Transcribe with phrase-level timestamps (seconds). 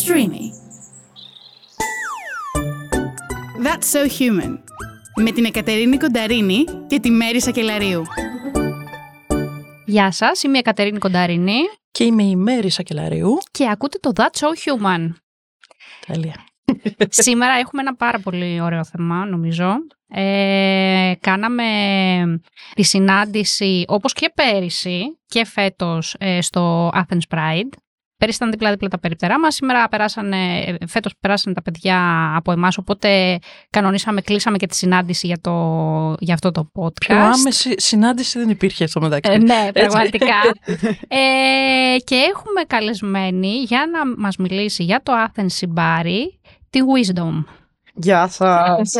[0.00, 0.44] Streamy.
[3.64, 4.58] That's so human.
[5.16, 8.02] Με την Εκατερίνη Κονταρίνη και τη Μέρη Σακελαρίου.
[9.84, 11.58] Γεια σας, είμαι η Εκατερίνη Κονταρίνη
[11.90, 13.38] Και είμαι η Μέρη Σακελαρίου.
[13.50, 15.08] και ακούτε το That's So Human.
[16.06, 16.34] Τέλεια.
[17.24, 19.74] Σήμερα έχουμε ένα πάρα πολύ ωραίο θέμα, νομίζω.
[20.08, 21.64] Ε, κάναμε
[22.74, 27.70] τη συνάντηση, όπως και πέρυσι και φέτος, ε, στο Athens Pride.
[28.22, 32.78] Πέρυσι ήταν δίπλα-δίπλα τα περιπτερά μας, σήμερα περάσανε, ε, φέτος περάσανε τα παιδιά από εμάς,
[32.78, 33.38] οπότε
[33.70, 35.52] κανονίσαμε, κλείσαμε και τη συνάντηση για, το,
[36.18, 37.00] για αυτό το podcast.
[37.06, 39.32] Πιο άμεση συνάντηση δεν υπήρχε στο μεταξύ.
[39.32, 40.40] Ε, ναι, πραγματικά.
[41.18, 46.20] ε, και έχουμε καλεσμένη για να μας μιλήσει για το Athens Symbari,
[46.70, 47.44] τη Wisdom.
[47.94, 48.92] Γεια σας.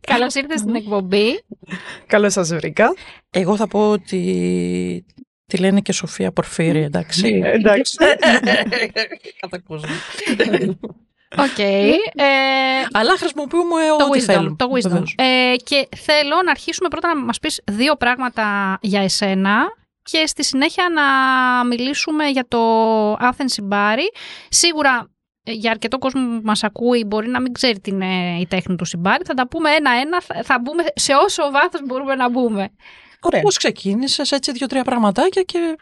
[0.00, 1.44] Καλώς ήρθες στην εκπομπή.
[2.06, 2.94] Καλώς σας βρήκα.
[3.30, 5.04] Εγώ θα πω ότι
[5.48, 7.40] τη λένε και Σοφία Πορφύρη, εντάξει.
[7.44, 7.96] Ε, Εντάξει.
[9.40, 9.90] Κατά κόσμο.
[11.38, 11.58] Οκ.
[11.58, 11.92] Ε,
[12.92, 14.56] Αλλά χρησιμοποιούμε το ό,τι wisdom, θέλουμε.
[14.58, 14.80] το wisdom.
[14.82, 15.14] Βεβαίως.
[15.18, 19.58] Ε, και θέλω να αρχίσουμε πρώτα να μας πεις δύο πράγματα για εσένα
[20.02, 21.04] και στη συνέχεια να
[21.64, 22.58] μιλήσουμε για το
[23.12, 24.06] Athens Shibari.
[24.48, 25.10] Σίγουρα
[25.42, 28.76] ε, για αρκετό κόσμο που μας ακούει μπορεί να μην ξέρει τι είναι η τέχνη
[28.76, 29.20] του Shibari.
[29.24, 32.68] Θα τα πούμε ένα-ένα, θα- θα μπούμε σε όσο βάθος μπορούμε να μπούμε.
[33.20, 33.40] Ωραία.
[33.40, 35.76] Πώς ξεκίνησες, έτσι δύο-τρία πραγματάκια και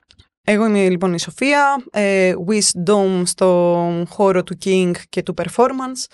[0.45, 6.05] Εγώ είμαι λοιπόν η Σοφία, ε, Wisdom στο χώρο του King και του Performance.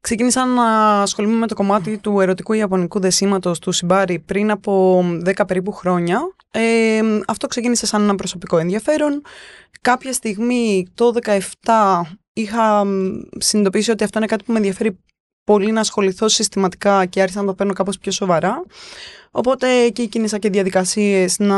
[0.00, 5.46] Ξεκίνησα να ασχολούμαι με το κομμάτι του ερωτικού ιαπωνικού δεσίματος του Σιμπάρι πριν από 10
[5.46, 6.20] περίπου χρόνια.
[6.50, 9.22] Ε, αυτό ξεκίνησε σαν ένα προσωπικό ενδιαφέρον.
[9.80, 11.40] Κάποια στιγμή το 17
[12.32, 14.98] είχα μ, συνειδητοποιήσει ότι αυτό είναι κάτι που με ενδιαφέρει
[15.44, 18.64] πολύ να ασχοληθώ συστηματικά και άρχισα να το παίρνω κάπως πιο σοβαρά.
[19.34, 21.56] Οπότε εκεί κίνησα και διαδικασίες να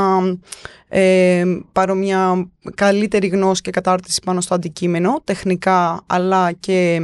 [0.88, 7.00] ε, πάρω μια καλύτερη γνώση και κατάρτιση πάνω στο αντικείμενο, τεχνικά αλλά και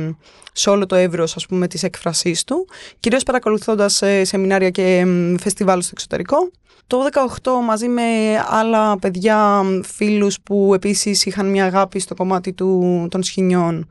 [0.52, 2.66] σε όλο το εύρος ας πούμε της έκφρασής του,
[3.00, 6.50] κυρίως παρακολουθώντας ε, σεμινάρια και μ, φεστιβάλ στο εξωτερικό.
[6.86, 6.98] Το
[7.42, 8.02] 18 μαζί με
[8.48, 13.88] άλλα παιδιά, μ, φίλους που επίσης είχαν μια αγάπη στο κομμάτι του, των σχοινιών,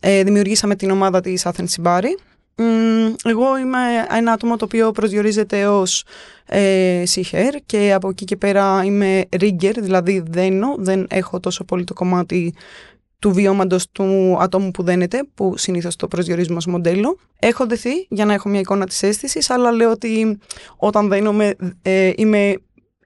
[0.00, 2.10] ε, δημιουργήσαμε την ομάδα της Athens Symbari.
[2.54, 3.78] Μ, Εγώ είμαι
[4.10, 6.04] ένα άτομο το οποίο προσδιορίζεται ως
[6.46, 11.84] ε, seaher και από εκεί και πέρα είμαι rigger, δηλαδή δένω, δεν έχω τόσο πολύ
[11.84, 12.54] το κομμάτι
[13.18, 17.18] του βιώματος του ατόμου που δένεται, που συνήθως το προσδιορίζουμε ως μοντέλο.
[17.38, 20.38] Έχω δεθεί για να έχω μια εικόνα της αίσθησης, αλλά λέω ότι
[20.76, 22.54] όταν δένομαι ε, είμαι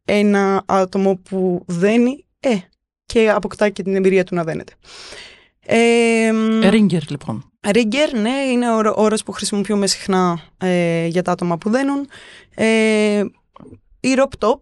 [0.04, 2.56] ένα άτομο που δένει ε,
[3.06, 4.72] και αποκτά και την εμπειρία του να δένεται.
[5.72, 7.44] Ε, μ, ρίγκερ λοιπόν.
[7.60, 12.08] Rigger, ναι, είναι ο όρος που χρησιμοποιούμε συχνά ε, για τα άτομα που δένουν.
[12.54, 13.24] Ε,
[14.00, 14.58] ή rope top,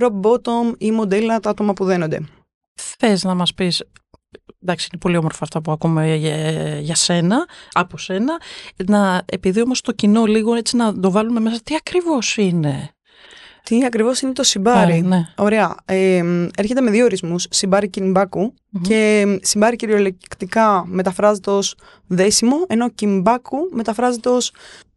[0.00, 2.20] rope bottom ή μοντέλα τα άτομα που δένονται.
[2.74, 3.82] Θες να μας πεις,
[4.62, 8.40] εντάξει είναι πολύ όμορφα αυτά που ακούμε για, για σένα, από σένα,
[8.86, 12.90] να, επειδή όμως το κοινό λίγο έτσι να το βάλουμε μέσα, τι ακριβώς είναι;
[13.64, 15.00] Τι ακριβώς είναι το συμπάρι.
[15.02, 15.26] ναι.
[15.36, 15.74] Ωραία.
[15.84, 16.22] Ε,
[16.56, 24.28] έρχεται με δύο ορισμούς, συμπάρι κινμπάκου και συμπάρι κυριολεκτικά μεταφράζεται ως δέσιμο, ενώ κιμπάκου μεταφράζεται
[24.28, 24.52] ως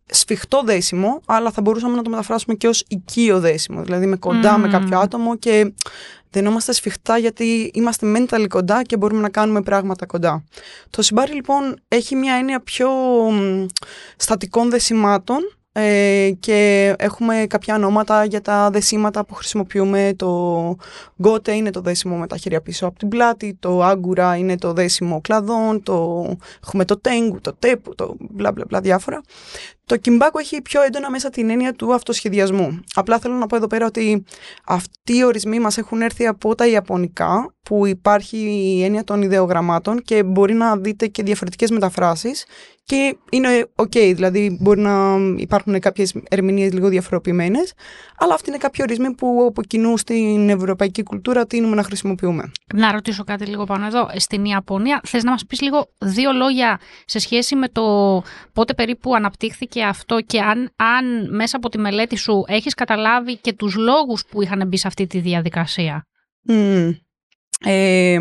[0.10, 4.58] σφιχτό δέσιμο, αλλά θα μπορούσαμε να το μεταφράσουμε και ως οικείο δέσιμο, δηλαδή με κοντά
[4.58, 4.72] με Μμμ.
[4.72, 5.74] κάποιο άτομο και
[6.30, 10.44] δενόμαστε σφιχτά γιατί είμαστε mentally κοντά και μπορούμε να κάνουμε πράγματα κοντά.
[10.90, 12.90] Το συμπάρι λοιπόν έχει μια έννοια πιο
[13.32, 13.66] μ,
[14.18, 15.38] στατικών δεσιμάτων
[15.78, 20.14] ε, και έχουμε κάποια ονόματα για τα δεσίματα που χρησιμοποιούμε.
[20.16, 20.76] Το
[21.22, 24.74] γκότε είναι το δέσιμο με τα χέρια πίσω από την πλάτη, το άγκουρα είναι το
[24.74, 26.26] δέσιμο κλαδών, το...
[26.64, 29.22] έχουμε το τέγκου, το τέπου, το μπλα μπλα μπλα διάφορα.
[29.86, 32.80] Το κιμπάκο έχει πιο έντονα μέσα την έννοια του αυτοσχεδιασμού.
[32.94, 34.24] Απλά θέλω να πω εδώ πέρα ότι
[34.66, 40.02] αυτοί οι ορισμοί μας έχουν έρθει από τα Ιαπωνικά, που υπάρχει η έννοια των ιδεογραμμάτων
[40.02, 42.46] και μπορεί να δείτε και διαφορετικές μεταφράσεις
[42.86, 47.74] και είναι ok, δηλαδή μπορεί να υπάρχουν κάποιες ερμηνείες λίγο διαφοροποιημένες,
[48.18, 52.52] αλλά αυτοί είναι κάποιοι ορισμοί που από κοινού στην ευρωπαϊκή κουλτούρα τείνουμε να χρησιμοποιούμε.
[52.74, 54.10] Να ρωτήσω κάτι λίγο πάνω εδώ.
[54.16, 57.84] Στην Ιαπωνία, θες να μας πεις λίγο δύο λόγια σε σχέση με το
[58.54, 63.54] πότε περίπου αναπτύχθηκε αυτό και αν, αν μέσα από τη μελέτη σου έχεις καταλάβει και
[63.54, 66.06] τους λόγους που είχαν μπει σε αυτή τη διαδικασία;
[66.42, 66.92] Μμμ.
[67.64, 68.20] Ε,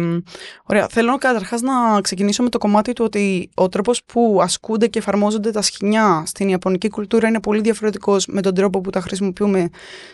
[0.65, 0.87] ωραία.
[0.91, 5.51] Θέλω καταρχάς να ξεκινήσω με το κομμάτι του ότι ο τρόπος που ασκούνται και εφαρμόζονται
[5.51, 9.69] τα σχοινιά στην Ιαπωνική κουλτούρα είναι πολύ διαφορετικός με τον τρόπο που τα χρησιμοποιούμε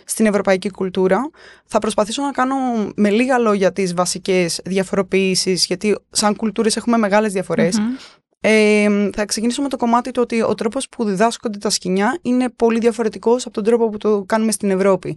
[0.05, 1.31] στην Ευρωπαϊκή κουλτούρα.
[1.67, 2.57] Θα προσπαθήσω να κάνω
[2.95, 7.79] με λίγα λόγια τις βασικές διαφοροποιήσεις, γιατί σαν κουλτούρες έχουμε μεγάλες διαφορές.
[7.79, 7.87] Μμμ.
[8.43, 12.49] Ε, θα ξεκινήσω με το κομμάτι του ότι ο τρόπος που διδάσκονται τα σκηνιά είναι
[12.57, 15.17] πολύ διαφορετικός από τον τρόπο που το κάνουμε στην Ευρώπη.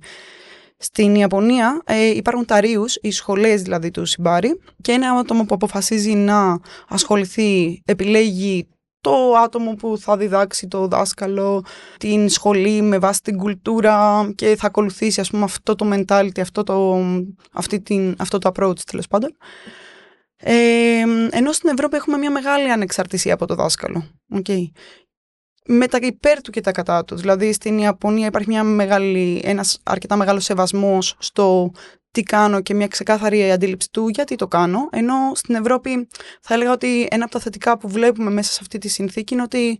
[0.84, 5.56] Στην Ιαπωνία ε, υπάρχουν τα ρίους, οι σχολές δηλαδή του Σιμπάρι και ένα άτομο που
[5.56, 8.68] αποφασίζει να ασχοληθεί, επιλέγει
[9.02, 11.66] το άτομο που θα διδάξει το δάσκαλο,
[11.98, 16.64] την σχολή με βάση την κουλτούρα και θα ακολουθήσει ας πούμε αυτό το mentality, αυτό
[16.64, 17.02] το,
[17.54, 19.38] αυτή την, αυτό το approach τέλος πάντων.
[20.36, 24.04] Ε, ενώ στην Ευρώπη έχουμε μια μεγάλη ανεξαρτησία από το δάσκαλο.
[24.34, 24.64] Okay
[25.66, 27.16] με τα υπέρ του και τα κατά του.
[27.16, 31.72] Δηλαδή στην Ιαπωνία υπάρχει μια μεγάλη, ένας αρκετά μεγάλος σεβασμός στο
[32.12, 34.90] τι κάνω και μια ξεκάθαρη αντίληψη του γιατί το κάνω.
[34.92, 36.08] Ενώ στην Ευρώπη
[36.42, 39.44] θα έλεγα ότι ένα από τα θετικά που βλέπουμε μέσα σε αυτή τη συνθήκη είναι
[39.44, 39.80] ότι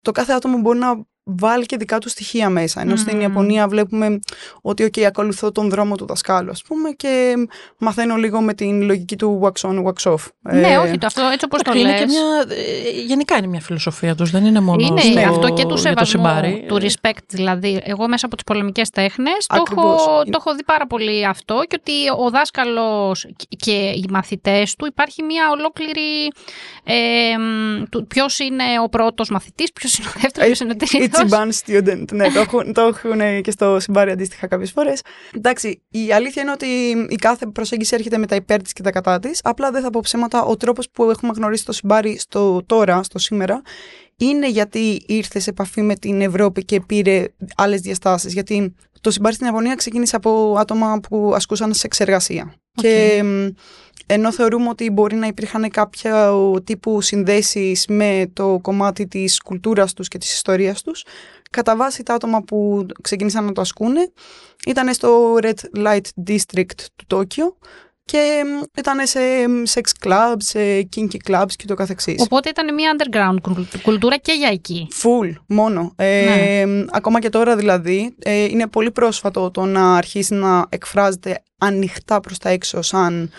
[0.00, 2.80] το κάθε άτομο μπορεί να βάλει και δικά του στοιχεία μέσα.
[2.80, 4.18] Ενώ στην Ιαπωνία βλέπουμε
[4.60, 7.34] ότι okay, ακολουθώ τον δρόμο του δασκάλου, ας πούμε, και
[7.78, 10.16] μαθαίνω λίγο με την λογική του wax on, wax off.
[10.40, 12.00] Ναι, ε, όχι, το αυτό έτσι όπως το είναι λες.
[12.00, 15.52] Και μια, ε, γενικά είναι μια φιλοσοφία τους, δεν είναι μόνο Είναι στο, αυτό και
[15.52, 16.64] του για το σεβασμού, συμπάρι.
[16.68, 17.80] του respect δηλαδή.
[17.84, 19.84] Εγώ μέσα από τις πολεμικές τέχνες το Ακριβώς.
[19.84, 21.92] έχω, το έχω δει πάρα πολύ αυτό και ότι
[22.26, 23.26] ο δάσκαλος
[23.56, 26.32] και οι μαθητές του υπάρχει μια ολόκληρη
[26.84, 26.94] ε,
[27.90, 31.13] του, ποιος είναι ο πρώτος μαθητής, ποιος είναι ο δεύτερος, ποιος είναι ο τρίτος.
[31.14, 32.12] Ichiban student.
[32.12, 35.00] Ναι, το έχουν, το έχουν και στο συμπάρι αντίστοιχα κάποιες φορές.
[35.36, 36.66] Εντάξει, η αλήθεια είναι ότι
[37.08, 39.40] η κάθε προσέγγιση έρχεται με τα υπέρ της και τα κατά της.
[39.44, 40.44] Απλά δεν θα πω ψέματα.
[40.44, 43.62] Ο τρόπος που έχουμε γνωρίσει το συμπάρι στο τώρα, στο σήμερα,
[44.16, 47.24] είναι γιατί ήρθε σε επαφή με την Ευρώπη και πήρε
[47.56, 48.32] άλλες διαστάσεις.
[48.32, 52.54] Γιατί το συμπάρι στην Ιαπωνία ξεκίνησε από άτομα που ασκούσαν σε εξεργασία.
[52.74, 53.48] Και μ,
[54.06, 56.32] ενώ θεωρούμε ότι μπορεί να υπήρχαν κάποια
[56.64, 61.04] τύπου συνδέσεις με το κομμάτι της κουλτούρας τους και της ιστορίας τους,
[61.50, 64.12] κατά βάση τα άτομα που ξεκίνησαν να το ασκούνε
[64.66, 67.56] ήταν στο Red Light District του Τόκιο
[68.04, 70.58] και μ, ήταν σε μ, sex clubs, σε
[70.96, 72.22] kinky clubs και το καθεξής.
[72.22, 74.88] Οπότε ήταν μια underground κουλ- κουλτούρα και για εκεί.
[75.02, 75.92] Full, μόνο.
[75.96, 82.20] Ε, Ακόμα και τώρα δηλαδή, ε, είναι πολύ πρόσφατο το να αρχίσει να εκφράζεται ανοιχτά
[82.20, 83.30] προς τα έξω σαν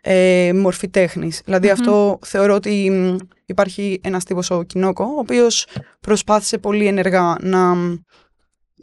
[0.00, 1.40] ε, μορφή τέχνης.
[1.44, 3.16] Δηλαδή αυτό θεωρώ ότι μ,
[3.46, 5.66] υπάρχει ένας τύπος ο Κινόκο, ο οποίος
[6.00, 7.74] προσπάθησε πολύ ενεργά να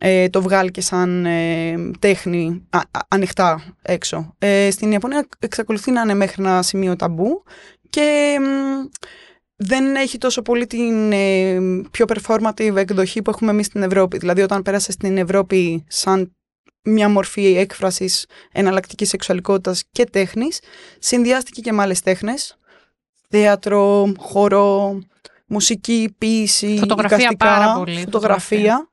[0.03, 4.35] ε, το βγάλει και σαν ε, τέχνη α- α- ανοιχτά έξω.
[4.39, 7.43] Ε, στην Ιαπωνία εξακολουθεί να είναι μέχρι ένα σημείο ταμπού
[7.89, 8.45] και μ,
[9.55, 11.59] δεν έχει τόσο πολύ την ε,
[11.91, 14.17] πιο performative εκδοχή που έχουμε εμείς στην Ευρώπη.
[14.17, 16.35] Δηλαδή όταν πέρασες στην Ευρώπη σαν
[16.83, 20.59] μια μορφή έκφρασης εναλλακτικής σεξουαλικότητας και τέχνης,
[20.99, 22.57] συνδυάστηκε και με άλλες τέχνες.
[23.29, 24.99] Θέατρο, χώρο,
[25.47, 28.89] μουσική, ποίηση, Φωτογραφία εικαστικά, πάρα πολύ, φωτογραφία,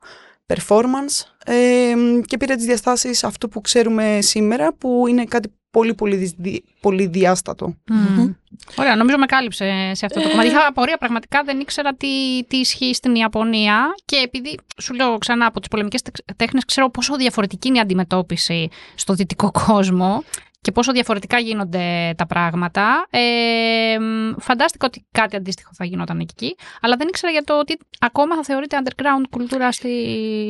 [0.53, 1.93] performance ε,
[2.25, 6.63] και πήρε τις διαστάσεις αυτού που ξέρουμε σήμερα που είναι κάτι πολύ πολύ, δι- δι-
[6.81, 7.75] πολύ διάστατο.
[7.89, 8.33] Μμμ.
[8.75, 10.47] Ωραία, νομίζω με κάλυψε σε αυτό το κομμάτι.
[10.47, 12.07] Είχα απορία, πραγματικά δεν ήξερα τι,
[12.47, 16.89] τι ισχύει στην Ιαπωνία και επειδή σου λέω ξανά από τις πολεμικές τεξ- τέχνες ξέρω
[16.89, 20.23] πόσο διαφορετική είναι η αντιμετώπιση στο δυτικό κόσμο
[20.61, 23.07] και πόσο διαφορετικά γίνονται τα πράγματα.
[23.09, 27.77] Ε, μ, φαντάστηκα ότι κάτι αντίστοιχο θα γινόταν εκεί, αλλά δεν ήξερα για το ότι
[27.99, 29.89] ακόμα θα θεωρείται underground κουλτούρα στη,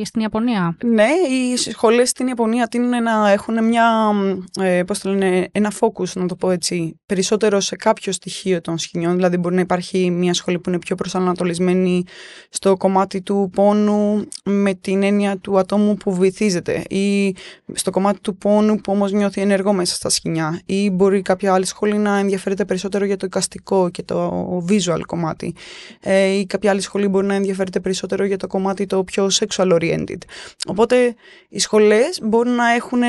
[0.04, 0.76] στην Ιαπωνία.
[0.84, 4.12] Ναι, οι σχολές στην Ιαπωνία τείνουν να έχουν μια,
[4.60, 8.78] ε, πώς το λένε, ένα focus, να το πω έτσι, περισσότερο σε κάποιο στοιχείο των
[8.78, 9.14] σχοινιών.
[9.14, 12.04] Δηλαδή μπορεί να υπάρχει μια σχολή που είναι πιο προσανατολισμένη
[12.50, 17.36] στο κομμάτι του πόνου με την έννοια του ατόμου που βυθίζεται ή
[17.72, 21.64] στο κομμάτι του πόνου που όμως νιώθει ενεργό μέσα στα σκηνιά ή μπορεί κάποια άλλη
[21.64, 25.54] σχολή να ενδιαφέρεται περισσότερο για το εικαστικό και το visual κομμάτι
[26.00, 29.72] ε, ή κάποια άλλη σχολή μπορεί να ενδιαφέρεται περισσότερο για το κομμάτι το πιο sexual
[29.72, 30.18] oriented.
[30.66, 31.14] Οπότε
[31.48, 33.00] οι σχολές μπορούν να, έχουν,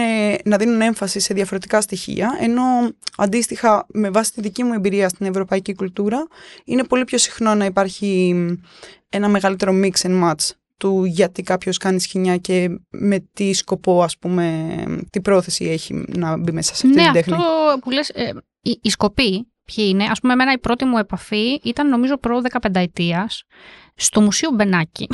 [0.44, 2.62] να δίνουν έμφαση σε διαφορετικά στοιχεία, ενώ
[3.18, 6.27] αντίστοιχα με βάση τη δική μου εμπειρία στην ευρωπαϊκή κουλτούρα
[6.63, 8.36] είναι πολύ πιο συχνό να υπάρχει
[9.10, 14.18] ένα μεγαλύτερο mix and match του γιατί κάποιος κάνει σκηνιά και με τι σκοπό, ας
[14.18, 14.76] πούμε,
[15.10, 17.34] τι πρόθεση έχει να μπει μέσα σε αυτή ναι, την τέχνη.
[17.34, 20.04] αυτό που λες, ε, οι, οι σκοποί ποιοι είναι.
[20.04, 23.44] Ας πούμε, εμένα η πρώτη μου επαφή ήταν νομίζω προ 15 ετίας
[23.96, 25.08] στο Μουσείο Μπενάκη.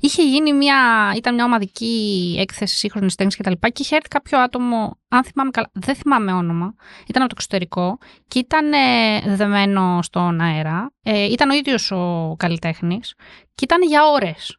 [0.00, 0.76] Είχε γίνει μια,
[1.16, 5.24] ήταν μια ομαδική έκθεση σύγχρονης τέχνης και τα λοιπά και είχε έρθει κάποιο άτομο, αν
[5.24, 6.74] θυμάμαι καλά, δεν θυμάμαι όνομα,
[7.06, 10.92] ήταν από το εξωτερικό και ήταν ε, δεμένο στον αέρα.
[11.02, 13.14] Ε, ήταν ο ίδιος ο καλλιτέχνης
[13.54, 14.58] και ήταν για ώρες.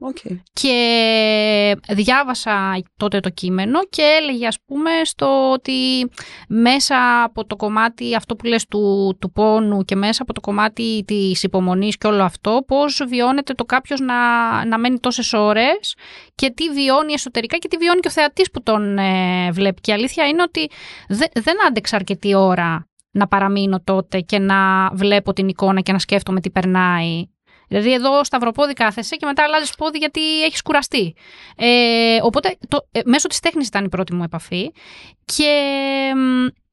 [0.00, 0.38] Okay.
[0.52, 6.08] Και διάβασα τότε το κείμενο και έλεγε ας πούμε στο ότι
[6.48, 11.04] μέσα από το κομμάτι αυτό που λες του, του πόνου και μέσα από το κομμάτι
[11.06, 14.14] της υπομονής και όλο αυτό πώς βιώνεται το κάποιος να,
[14.64, 15.94] να μένει τόσες ώρες
[16.34, 19.80] και τι βιώνει εσωτερικά και τι βιώνει και ο θεατής που τον ε, βλέπει.
[19.80, 20.70] Και η αλήθεια είναι ότι
[21.08, 25.98] δε- δεν άντεξα αρκετή ώρα να παραμείνω τότε και να βλέπω την εικόνα και να
[25.98, 27.26] σκέφτομαι τι περνάει
[27.68, 31.14] Δηλαδή εδώ σταυροπόδι κάθεσαι και μετά αλλάζεις πόδι γιατί έχεις κουραστεί.
[31.56, 34.72] Ε, οπότε το, ε, μέσω της τέχνης ήταν η πρώτη μου επαφή
[35.24, 35.52] και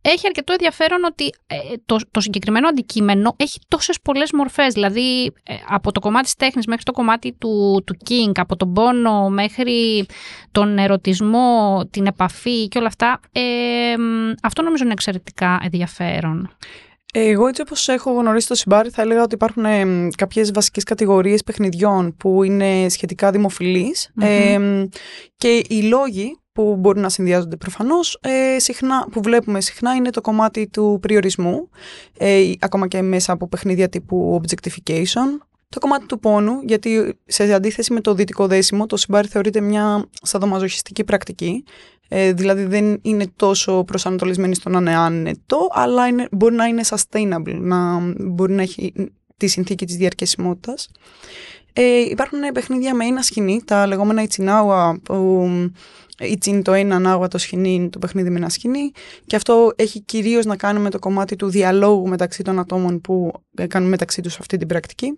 [0.08, 4.74] έχει αρκετό ενδιαφέρον ότι ε, το, το συγκεκριμένο αντικείμενο έχει τόσες πολλές μορφές.
[4.74, 8.74] Δηλαδή ε, από το κομμάτι της τέχνης μέχρι το κομμάτι του, του King, από τον
[8.74, 10.06] πόνο μέχρι
[10.52, 13.20] τον ερωτισμό, την επαφή και όλα αυτά.
[13.32, 13.42] Ε,
[14.42, 16.56] αυτό νομίζω είναι εξαιρετικά ενδιαφέρον.
[17.18, 21.44] Εγώ έτσι όπως έχω γνωρίσει το Συμπάρι θα έλεγα ότι υπάρχουν ε, κάποιες βασικές κατηγορίες
[21.44, 23.32] παιχνιδιών που είναι σχετικά
[25.38, 30.22] και οι λόγοι που μπορούν να συνδυάζονται προφανώς, ε, συχνά, που βλέπουμε συχνά είναι το
[30.22, 31.70] κομμάτι του περιορισμού,
[32.18, 37.94] ε, ακόμα και μέσα από παιχνίδια τύπου objectification, το κομμάτι του πόνου, γιατί σε αντίθεση
[37.94, 41.64] με το δυτικό δέσιμο, το συμπάρι θεωρείται μια σαδομαζοχιστική πρακτική,
[42.08, 46.82] ε, δηλαδή δεν είναι τόσο προσανατολισμένη στο να είναι άνετο, αλλά είναι, μπορεί να είναι
[46.86, 48.94] sustainable, να μπορεί να έχει
[49.38, 50.90] τη συνθήκη της διαρκεσιμότητας.
[51.74, 55.48] Ε, υπάρχουν παιχνίδια με ένα σκηνή, τα λεγόμενα Ιτσινάουα, που
[56.46, 58.92] είναι το ένα ανάγουα το σκηνή, το παιχνίδι με ένα σκηνή.
[59.26, 63.32] Και αυτό έχει κυρίως να κάνει με το κομμάτι του διαλόγου μεταξύ των ατόμων που
[63.68, 65.18] κάνουν μεταξύ τους αυτή την πρακτική.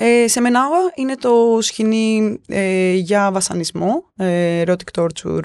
[0.00, 5.42] Ε, σε Μενάγουα είναι το σκηνή ε, για βασανισμό, ε, erotic torture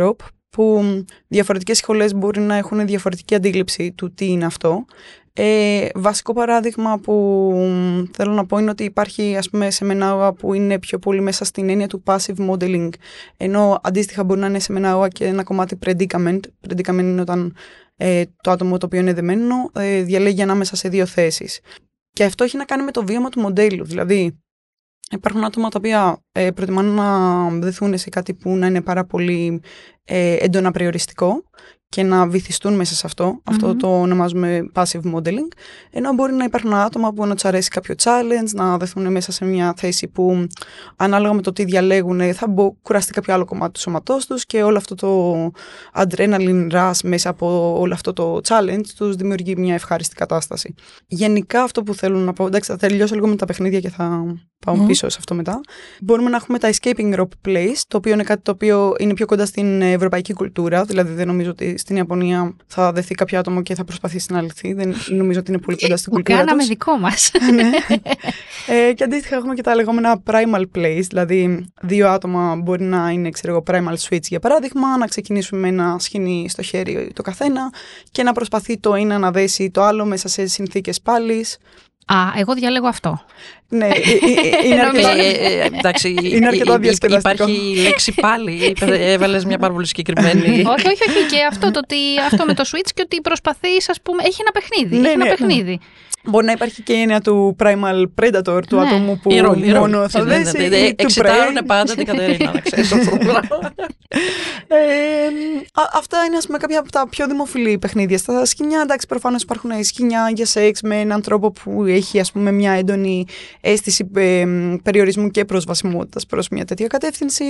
[0.00, 0.82] rope, που
[1.28, 4.84] διαφορετικές σχολές μπορεί να έχουν διαφορετική αντίληψη του τι είναι αυτό.
[5.32, 7.52] Ε, βασικό παράδειγμα που
[8.12, 11.68] θέλω να πω είναι ότι υπάρχει ας πούμε σεμενάγωγα που είναι πιο πολύ μέσα στην
[11.68, 12.88] έννοια του passive modeling
[13.36, 16.40] ενώ αντίστοιχα μπορεί να είναι σεμενάγωγα και ένα κομμάτι predicament.
[16.68, 17.54] Predicament είναι όταν
[17.96, 21.60] ε, το άτομο το οποίο είναι δεμένο ε, διαλέγει ανάμεσα σε δύο θέσεις.
[22.18, 23.84] Και αυτό έχει να κάνει με το βίωμα του μοντέλου.
[23.84, 24.38] Δηλαδή
[25.10, 29.62] υπάρχουν άτομα τα οποία ε, προτιμάνε να δεθούν σε κάτι που να είναι πάρα πολύ
[30.04, 31.42] ε, έντονα περιοριστικό
[31.88, 33.40] και να βυθιστούν μέσα σε αυτό.
[33.44, 35.48] Αυτό το ονομάζουμε passive modeling.
[35.90, 39.44] Ενώ μπορεί να υπάρχουν άτομα που να τους αρέσει κάποιο challenge, να δεθούν μέσα σε
[39.44, 40.46] μια θέση που
[40.96, 44.62] ανάλογα με το τι διαλέγουν θα μπο, κουραστεί κάποιο άλλο κομμάτι του σώματός τους και
[44.62, 45.50] όλο αυτό το
[45.94, 50.74] adrenaline rush μέσα από όλο αυτό το challenge τους δημιουργεί μια ευχάριστη κατάσταση.
[51.06, 54.24] Γενικά αυτό που θέλω να πω, εντάξει θα τελειώσω λίγο με τα παιχνίδια και θα
[54.66, 55.60] πάω πίσω σε αυτό μετά.
[56.00, 59.26] Μπορούμε να έχουμε τα escaping rope plays, το οποίο είναι κάτι το οποίο είναι πιο
[59.26, 63.74] κοντά στην ευρωπαϊκή κουλτούρα, δηλαδή δεν νομίζω ότι στην Ιαπωνία θα δεθεί κάποιο άτομο και
[63.74, 64.72] θα προσπαθήσει να λυθεί.
[64.72, 66.38] Δεν νομίζω ότι είναι πολύ κοντά στην κουλτούρα.
[66.38, 67.30] Κάναμε δικό μας.
[67.54, 67.70] ναι.
[68.66, 73.30] ε, και αντίστοιχα έχουμε και τα λεγόμενα primal plays, δηλαδή δύο άτομα μπορεί να είναι
[73.30, 77.72] ξέρω, primal switch για παράδειγμα, να ξεκινήσουμε με ένα σχοινί στο χέρι το καθένα
[78.10, 81.44] και να προσπαθεί το ένα να δέσει το άλλο μέσα σε συνθήκες πάλι.
[82.08, 83.24] Α, εγώ διαλέγω αυτό.
[83.68, 85.10] Ναι, ε, ε, είναι αρκετά,
[85.78, 86.80] εντάξει, είναι αρκετά
[87.18, 88.74] Υπάρχει λέξη πάλι,
[89.14, 90.48] έβαλες μια πάρα πολύ συγκεκριμένη.
[90.74, 91.96] όχι, όχι, όχι, και αυτό, το ότι,
[92.30, 95.46] αυτό με το Switch και ότι προσπαθείς, ας πούμε, έχει ένα παιχνίδι, Ναι, έχει ένα
[95.46, 95.76] ναι, ναι.
[96.22, 96.30] Παιχνίδι.
[96.30, 98.82] Μπορεί να υπάρχει και η έννοια του primal predator, του Ναι.
[98.86, 99.78] ατόμου που Η ρόλη, η ρόλη.
[99.92, 100.58] μόνο θα Ναι, ναι, δέσει.
[100.58, 101.66] ναι, ναι, ή του Εξητάρουν prey.
[101.66, 103.72] πάντα την Κατερίνα, να ξέρεις αυτό το πράγμα.
[104.70, 104.76] Ε,
[105.72, 108.18] α- αυτά είναι ας πούμε κάποια από τα πιο δημοφιλή παιχνίδια.
[108.18, 112.52] Στα σκηνιά, εντάξει, προφανώς υπάρχουν σκηνιά για σεξ με έναν τρόπο που έχει ας πούμε
[112.52, 113.24] μια έντονη
[113.60, 117.44] αίσθηση ε, μ, περιορισμού και προσβασιμότητας προς μια τέτοια κατεύθυνση.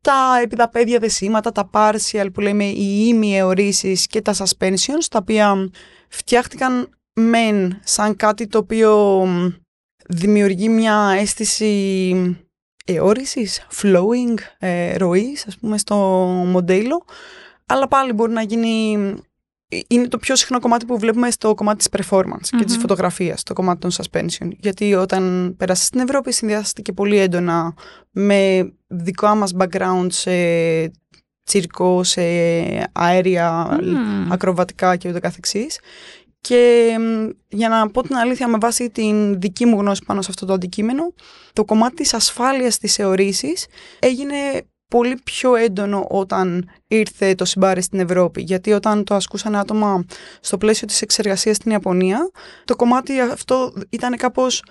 [0.00, 5.70] Τα επιδαπέδια δεσίματα, τα partial που λέμε οι ήμοι αιωρήσεις και τα suspensions, τα οποία
[6.08, 6.88] φτιάχτηκαν
[7.20, 9.48] μεν σαν κάτι το οποίο μ,
[10.08, 12.36] δημιουργεί μια αίσθηση
[12.84, 15.96] αιώρησης, flowing, ε, ροής, ας πούμε, στο
[16.46, 17.04] μοντέλο,
[17.66, 18.96] αλλά πάλι μπορεί να γίνει...
[19.86, 22.80] Είναι το πιο συχνό κομμάτι που βλέπουμε στο κομμάτι της performance και της Μμμ.
[22.80, 24.48] φωτογραφίας, το κομμάτι των suspension.
[24.58, 27.74] Γιατί όταν πέρασε στην Ευρώπη συνδυάστηκε πολύ έντονα
[28.10, 30.32] με δικό μας background σε
[31.44, 32.20] τσίρκο, σε
[32.92, 34.32] αέρια, Μμμ.
[34.32, 35.78] ακροβατικά και ούτω καθεξής.
[36.40, 40.28] Και μ, για να πω την αλήθεια με βάση την δική μου γνώση πάνω σε
[40.30, 41.14] αυτό το αντικείμενο,
[41.52, 43.66] το κομμάτι της ασφάλειας της αιωρήσης
[43.98, 44.36] έγινε
[44.88, 48.42] πολύ πιο έντονο όταν ήρθε το συμπάρι στην Ευρώπη.
[48.42, 50.04] Γιατί όταν το ασκούσαν άτομα
[50.40, 52.30] στο πλαίσιο της εξεργασίας στην Ιαπωνία,
[52.64, 54.62] το κομμάτι αυτό ήταν κάπως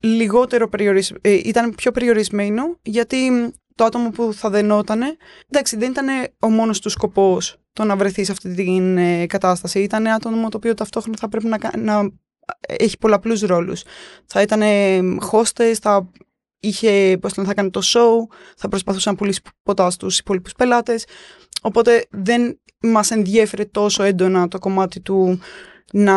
[0.00, 1.12] λιγότερο περιορισ...
[1.20, 3.48] ε, ήταν πιο περιορισμένο, γιατί μ,
[3.80, 5.16] το άτομο που θα δενότανε,
[5.48, 6.06] εντάξει, δεν ήταν
[6.38, 9.80] ο μόνος του σκοπός το να βρεθείς σε αυτή την ε, κατάσταση.
[9.80, 12.10] Ήταν άτομο το οποίο ταυτόχρονα θα πρέπει να, κα- να
[12.60, 13.82] έχει πολλαπλούς ρόλους.
[14.26, 14.62] Θα ήταν
[15.32, 16.10] hostess, θα
[16.60, 21.06] είχε, πώς λένε, θα κάνει το show, θα προσπαθούσε να πουλήσει ποτά στους υπόλοιπους πελάτες.
[21.62, 25.40] Οπότε δεν μας ενδιέφερε τόσο έντονα το κομμάτι του
[25.92, 26.14] να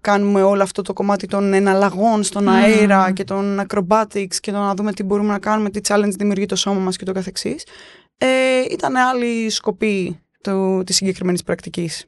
[0.00, 2.48] κάνουμε όλο αυτό το κομμάτι των εναλλαγών στον Μμμ.
[2.52, 6.46] αέρα και των acrobatics και το να δούμε τι μπορούμε να κάνουμε, τι challenge δημιουργεί
[6.46, 7.66] το σώμα μας και το καθεξής.
[8.18, 8.26] Ε,
[8.70, 12.04] ήταν άλλη σκοπή του, της συγκεκριμένης πρακτικής.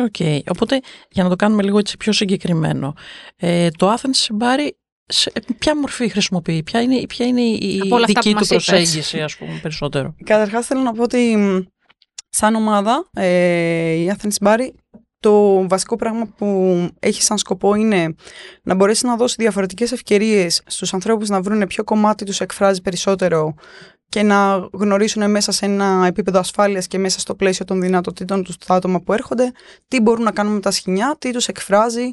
[0.00, 0.14] Οκ,
[0.50, 2.94] οπότε για να το κάνουμε λίγο έτσι πιο συγκεκριμένο.
[3.36, 4.68] Ε, το Athens Shibari
[5.06, 8.34] σε ποια μορφή χρησιμοποιεί, ποια είναι, ποια είναι η Από όλα αυτά δική που του
[8.38, 8.64] μας είπες.
[8.64, 11.58] προσέγγιση, ας πούμε, περισσότερο; Καταρχάς θέλω να πω ότι μ,
[12.28, 14.68] σαν ομάδα ε, η Athens Barry
[15.20, 18.14] το βασικό πράγμα που έχει σαν σκοπό είναι
[18.62, 23.54] να μπορέσει να δώσει διαφορετικές ευκαιρίες στους ανθρώπους να βρουν ποιο κομμάτι τους εκφράζει περισσότερο
[24.08, 28.56] και να γνωρίσουν μέσα σε ένα επίπεδο ασφάλειας και μέσα στο πλαίσιο των δυνατοτήτων τους
[28.56, 29.52] τα άτομα που έρχονται,
[29.88, 32.12] τι μπορούν να κάνουν με τα σχοινιά, τι τους εκφράζει,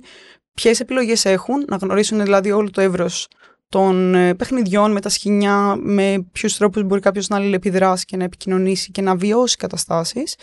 [0.54, 3.28] ποιες επιλογές έχουν, να γνωρίσουν δηλαδή όλο το εύρος
[3.70, 8.24] των ε, παιχνιδιών με τα σχοινιά, με ποιους τρόπους μπορεί κάποιος να αλληλεπιδράσει και να
[8.24, 10.36] επικοινωνήσει και να βιώσει καταστάσεις.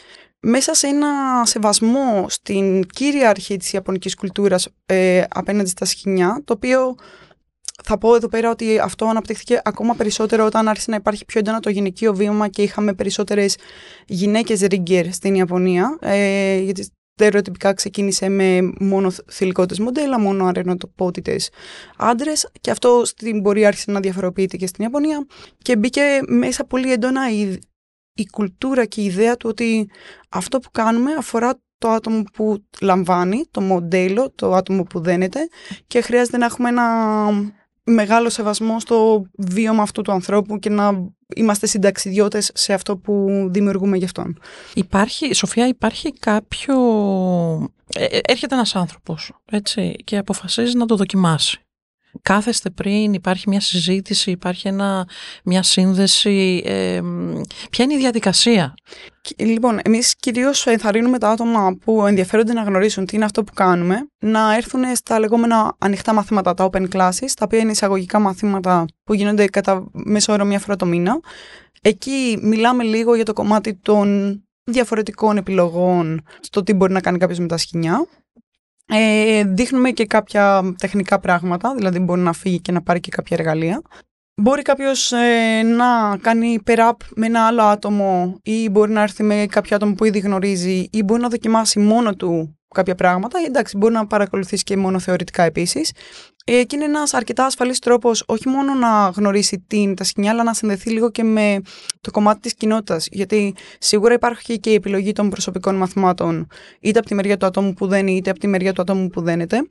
[0.43, 6.53] Μέσα σε ένα σεβασμό στην κύρια αρχή της ιαπωνικής κουλτούρας ε, απέναντι στα σχοινιά, το
[6.53, 6.95] οποίο
[7.85, 11.61] θα πω εδώ πέρα ότι αυτό αναπτύχθηκε ακόμα περισσότερο όταν άρχισε να υπάρχει πιο έντονα
[11.61, 13.57] το γυναικείο βήμα και είχαμε περισσότερες
[14.07, 15.99] γυναίκες ρίγκερ στην Ιαπωνία.
[16.01, 21.51] Ε, γιατί στερεοτυπικά ξεκίνησε με μόνο θηλυκότητες μοντέλα, μόνο αρενοτοπότητες
[21.97, 25.27] άντρες και αυτό στην πορεία άρχισε να διαφοροποιείται και στην Ιαπωνία
[25.59, 27.59] και μπήκε μέσα πολύ έντονα η,
[28.15, 29.91] η κουλτούρα και η ιδέα του ότι
[30.29, 35.49] αυτό που κάνουμε αφορά το άτομο που λαμβάνει, το μοντέλο, το άτομο που δένεται
[35.87, 36.85] και χρειάζεται να έχουμε ένα
[37.85, 43.97] μεγάλο σεβασμό στο βίωμα αυτού του ανθρώπου και να είμαστε συνταξιδιώτες σε αυτό που δημιουργούμε
[43.97, 44.39] γι' αυτόν.
[44.75, 46.75] Υπάρχει, Σοφία, υπάρχει κάποιο...
[47.95, 51.61] ε, ε, έρχεται ένας άνθρωπος, έτσι, και αποφασίζει να το δοκιμάσει.
[52.23, 55.09] Κάθεστε πριν, υπάρχει μια συζήτηση, υπάρχει ένα,
[55.45, 56.63] μια σύνδεση.
[56.65, 57.41] ε, μ,
[57.71, 58.75] ποια είναι η διαδικασία;
[59.21, 63.53] Και, Λοιπόν, εμείς κυρίως ενθαρρύνουμε τα άτομα που ενδιαφέρονται να γνωρίσουν τι είναι αυτό που
[63.55, 68.85] κάνουμε, να έρθουν στα λεγόμενα ανοιχτά μαθήματα, τα open classes, τα οποία είναι εισαγωγικά μαθήματα
[69.05, 71.21] που γίνονται κατά μέσο όρο μία φορά το μήνα.
[71.83, 77.39] Εκεί μιλάμε λίγο για το κομμάτι των διαφορετικών επιλογών στο τι μπορεί να κάνει κάποιος
[77.39, 78.07] με τα σκηνιά.
[78.95, 83.37] Ε, δείχνουμε και κάποια τεχνικά πράγματα, δηλαδή μπορεί να φύγει και να πάρει και κάποια
[83.41, 83.83] εργαλεία.
[84.43, 85.13] Μπορεί κάποιος
[85.77, 90.05] να κάνει pair-up με ένα άλλο άτομο ή μπορεί να έρθει με κάποιο άτομο που
[90.05, 93.39] ήδη γνωρίζει ή μπορεί να δοκιμάσει μόνο του κάποια πράγματα.
[93.47, 95.93] Εντάξει, μπορεί να παρακολουθήσει και μόνο θεωρητικά επίσης.
[96.45, 100.31] Ε, και είναι ένας αρκετά ασφαλής τρόπος όχι μόνο να γνωρίσει τι είναι τα σκηνιά,
[100.31, 101.61] αλλά να συνδεθεί λίγο και με
[102.01, 103.07] το κομμάτι της κοινότητας.
[103.11, 106.47] Γιατί σίγουρα υπάρχει και η επιλογή των προσωπικών μαθημάτων,
[106.81, 109.21] είτε από τη μεριά του ατόμου που δένει, είτε από τη μεριά του ατόμου που
[109.21, 109.71] δένεται.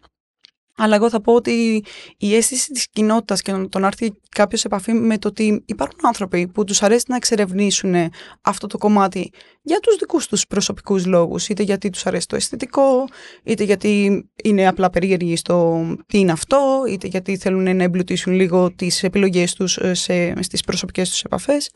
[0.78, 1.84] Αλλά εγώ θα πω ότι
[2.18, 6.00] η αίσθηση της κοινότητας και το να έρθει κάποιος σε επαφή με το ότι υπάρχουν
[6.04, 7.96] άνθρωποι που τους αρέσει να εξερευνήσουν
[8.42, 9.32] αυτό το κομμάτι
[9.62, 13.06] για τους δικούς τους προσωπικούς λόγους, είτε γιατί τους αρέσει το αισθητικό,
[13.44, 18.72] είτε γιατί είναι απλά περίεργοι στο τι είναι αυτό, είτε γιατί θέλουν να εμπλουτίσουν λίγο
[18.72, 21.70] τις επιλογές τους ε, σε, στις προσωπικές τους επαφές.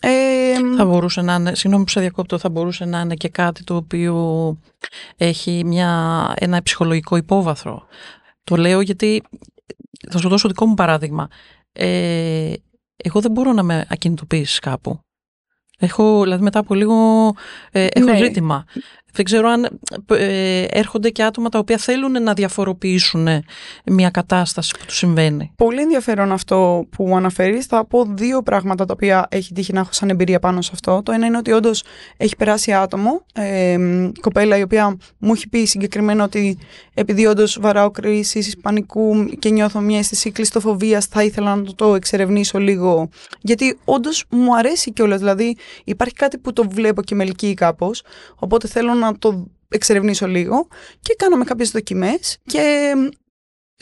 [0.00, 3.64] Ε, Θα μπορούσε να είναι, συγγνώμη που σε διακόπτω, θα μπορούσε να είναι και κάτι
[3.64, 4.56] το οποίο
[5.16, 7.86] έχει μια, ένα ψυχολογικό υπόβαθρο.
[8.50, 9.22] Το λέω γιατί
[10.10, 11.28] θα σου δώσω δικό μου παράδειγμα.
[11.72, 12.52] Ε,
[12.96, 15.00] εγώ δεν μπορώ να με ακινητοποιήσεις κάπου.
[15.78, 16.94] Έχω, δηλαδή μετά από λίγο
[17.72, 18.16] ε, έχω Ναι.
[18.16, 18.64] ζήτημα.
[19.12, 23.28] Δεν ξέρω αν ε, έρχονται και άτομα τα οποία θέλουν να διαφοροποιήσουν
[23.84, 25.52] μια κατάσταση που τους συμβαίνει.
[25.56, 27.66] Πολύ ενδιαφέρον αυτό που αναφέρεις.
[27.66, 31.02] Θα πω δύο πράγματα τα οποία έχει τύχει να έχω σαν εμπειρία πάνω σε αυτό.
[31.04, 31.84] Το ένα είναι ότι όντως
[32.16, 33.76] έχει περάσει άτομο, ε,
[34.20, 36.58] κοπέλα η οποία μου έχει πει συγκεκριμένα ότι
[36.94, 41.94] επειδή όντως βαράω κρίση πανικού και νιώθω μια αίσθηση κλειστοφοβίας θα ήθελα να το, το
[41.94, 43.08] εξερευνήσω λίγο.
[43.40, 45.18] Γιατί όντως μου αρέσει κιόλας.
[45.18, 48.02] Δηλαδή υπάρχει κάτι που το βλέπω και με ελκύει κάπως.
[48.34, 50.68] Οπότε θέλω να το εξερευνήσω λίγο
[51.00, 52.94] και κάναμε κάποιες δοκιμές και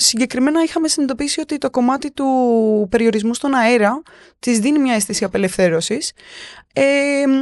[0.01, 2.27] συγκεκριμένα είχαμε συνειδητοποιήσει ότι το κομμάτι του
[2.91, 4.03] περιορισμού στον αέρα
[4.39, 6.13] της δίνει μια αίσθηση απελευθέρωσης.
[6.73, 6.83] Ε,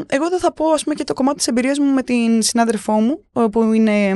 [0.06, 2.92] εγώ δεν θα πω ας πούμε και το κομμάτι της εμπειρίας μου με την συνάδελφό
[2.92, 4.08] μου που είναι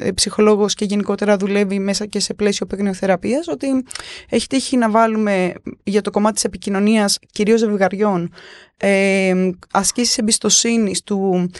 [0.00, 3.84] ε, ψυχολόγος και γενικότερα δουλεύει μέσα και σε πλαίσιο παιγνιοθεραπείας ότι
[4.28, 5.52] έχει τύχει να βάλουμε
[5.82, 8.32] για το κομμάτι της επικοινωνίας κυρίως ζευγαριών
[8.76, 11.50] ε, ασκήσεις εμπιστοσύνης του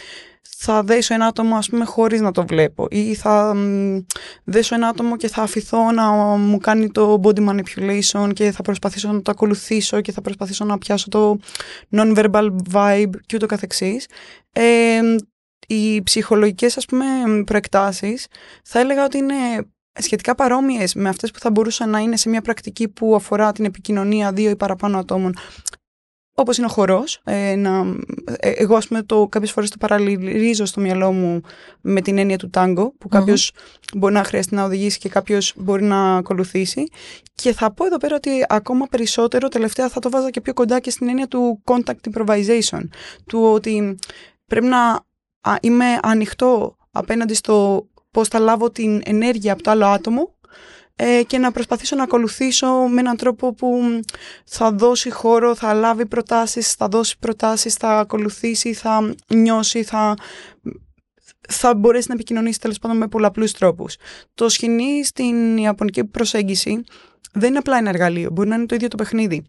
[0.57, 3.97] θα δέσω ένα άτομο ας πούμε χωρίς να το βλέπω ή θα μ,
[4.43, 9.11] δέσω ένα άτομο και θα αφηθώ να μου κάνει το body manipulation και θα προσπαθήσω
[9.11, 11.39] να το ακολουθήσω και θα προσπαθήσω να πιάσω το
[11.95, 14.07] non-verbal vibe και ούτω καθεξής.
[14.51, 14.99] Ε,
[15.67, 17.05] οι ψυχολογικές ας πούμε
[17.45, 18.27] προεκτάσεις
[18.63, 19.35] θα έλεγα ότι είναι
[19.99, 23.65] σχετικά παρόμοιες με αυτές που θα μπορούσαν να είναι σε μια πρακτική που αφορά την
[23.65, 25.33] επικοινωνία δύο ή παραπάνω ατόμων
[26.39, 27.21] όπως είναι ο χορός.
[27.23, 27.95] Ε, να,
[28.39, 31.41] ε, εγώ, ας πούμε, το, κάποιες φορές το παραλληλίζω στο μυαλό μου
[31.81, 33.51] με την έννοια του τάγκο, που κάποιος
[33.97, 36.83] μπορεί να χρειαστεί να οδηγήσει και κάποιος μπορεί να ακολουθήσει.
[37.35, 40.79] Και θα πω εδώ πέρα ότι ακόμα περισσότερο, τελευταία θα το βάζα και πιο κοντά
[40.79, 42.81] και στην έννοια του contact improvisation.
[43.25, 43.97] Του ότι
[44.45, 45.07] πρέπει να
[45.41, 50.37] α, είμαι ανοιχτό απέναντι στο πώς θα λάβω την ενέργεια από το άλλο άτομο
[51.01, 53.99] ε, και να προσπαθήσω να ακολουθήσω με έναν τρόπο που
[54.45, 60.13] θα δώσει χώρο, θα λάβει προτάσεις, θα δώσει προτάσεις, θα ακολουθήσει, θα νιώσει, θα
[61.49, 63.95] θα μπορέσει να επικοινωνήσει τέλος πάντων με πολλαπλούς τρόπους.
[64.33, 66.83] Το σκηνή στην ιαπωνική προσέγγιση
[67.33, 69.45] δεν είναι απλά ένα εργαλείο, μπορεί να είναι το ίδιο το παιχνίδι.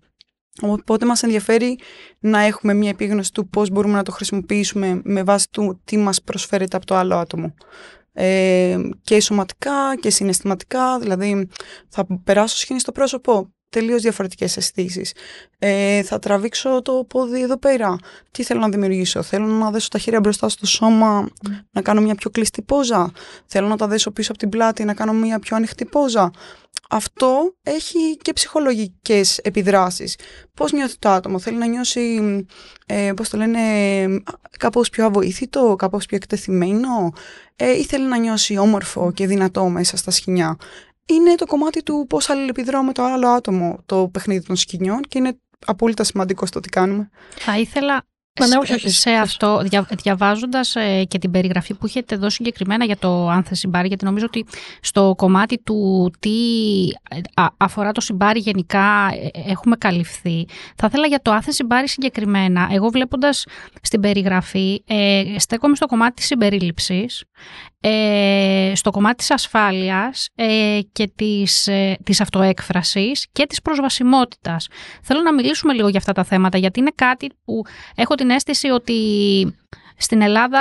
[0.60, 1.78] Οπότε μας ενδιαφέρει
[2.18, 6.22] να έχουμε μια επίγνωση του πώς μπορούμε να το χρησιμοποιήσουμε με βάση του τι μας
[6.22, 7.54] προσφέρεται από το άλλο άτομο.
[8.12, 11.48] Ε, και σωματικά και συναισθηματικά, δηλαδή
[11.88, 15.12] θα περάσω σκηνή στο πρόσωπο, τελείως διαφορετικές αισθήσεις.
[15.58, 17.96] Ε, θα τραβήξω το πόδι εδώ πέρα.
[18.30, 21.28] Τι θέλω να δημιουργήσω; Θέλω να δέσω τα χέρια μπροστά στο σώμα,
[21.70, 23.12] να κάνω μια πιο κλειστή πόζα.
[23.46, 26.30] Θέλω να τα δέσω πίσω από την πλάτη, να κάνω μια πιο ανοιχτή πόζα.
[26.92, 30.16] Αυτό έχει και ψυχολογικές επιδράσεις.
[30.54, 32.20] Πώς νιώθει το άτομο, θέλει να νιώσει,
[32.86, 33.60] ε, πώς το λένε,
[34.58, 37.12] κάπως πιο αβοήθητο, κάπως πιο εκτεθειμένο
[37.56, 40.56] ε, ή θέλει να νιώσει όμορφο και δυνατό μέσα στα σκηνιά;
[41.06, 45.18] Είναι το κομμάτι του πώς αλληλεπιδράω με το άλλο άτομο το παιχνίδι των σκηνιών και
[45.18, 47.10] είναι απόλυτα σημαντικό στο τι κάνουμε.
[47.30, 48.04] Θα ήθελα
[48.84, 53.54] σε αυτό, δια, διαβάζοντας ε, και την περιγραφή που έχετε δώσει συγκεκριμένα για το άνθε
[53.54, 54.46] συμπάρι, γιατί νομίζω ότι
[54.80, 56.30] στο κομμάτι του τι
[57.10, 60.46] ε, αφορά το συμπάρι γενικά ε, έχουμε καλυφθεί.
[60.76, 63.46] Θα ήθελα για το άνθε συμπάρι συγκεκριμένα, εγώ βλέποντας
[63.82, 67.24] στην περιγραφή, ε, στέκομαι στο κομμάτι της συμπερίληψης,
[67.80, 74.68] ε, στο κομμάτι της ασφάλειας ε, και της, ε, της αυτοέκφρασης και της προσβασιμότητας.
[75.02, 77.62] Θέλω να μιλήσουμε λίγο για αυτά τα θέματα, γιατί είναι κάτι που
[77.94, 78.94] έχω την αίσθηση ότι
[80.00, 80.60] στην Ελλάδα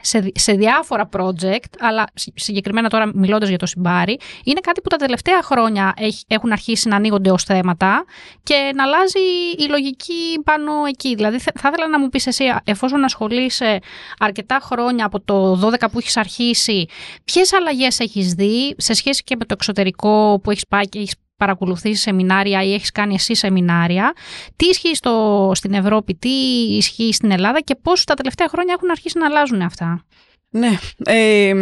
[0.00, 4.96] σε, σε διάφορα project, αλλά συγκεκριμένα τώρα μιλώντας για το Συμπάρι, είναι κάτι που τα
[4.96, 5.94] τελευταία χρόνια
[6.26, 8.04] έχουν αρχίσει να ανοίγονται ως θέματα
[8.42, 9.18] και να αλλάζει
[9.58, 11.14] η λογική πάνω εκεί.
[11.14, 13.78] Δηλαδή θα ήθελα να μου πεις εσύ, εφόσον ασχολείσαι
[14.18, 16.86] αρκετά χρόνια από το 12 που έχεις αρχίσει,
[17.24, 21.14] ποιες αλλαγές έχεις δει σε σχέση και με το εξωτερικό που έχεις πάει και έχεις
[21.40, 24.12] παρακολουθήσει σεμινάρια ή έχεις κάνει εσύ σεμινάρια.
[24.56, 26.28] Τι ισχύει στο, στην Ευρώπη, τι
[26.76, 30.04] ισχύει στην Ελλάδα και πώς τα τελευταία χρόνια έχουν αρχίσει να αλλάζουν αυτά.
[30.52, 30.70] Ναι,
[31.04, 31.54] ε,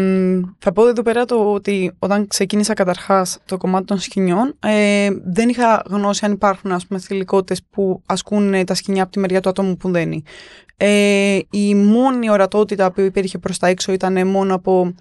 [0.59, 5.49] θα πω εδώ πέρα το ότι όταν ξεκίνησα καταρχάς το κομμάτι των σκηνιών ε, δεν
[5.49, 9.49] είχα γνώση αν υπάρχουν ας πούμε θηλυκότητες που ασκούν τα σκηνιά από τη μεριά του
[9.49, 10.23] ατόμου που δεν είναι.
[10.77, 14.95] Ε, η μόνη ορατότητα που υπήρχε προς τα έξω ήταν μόνο από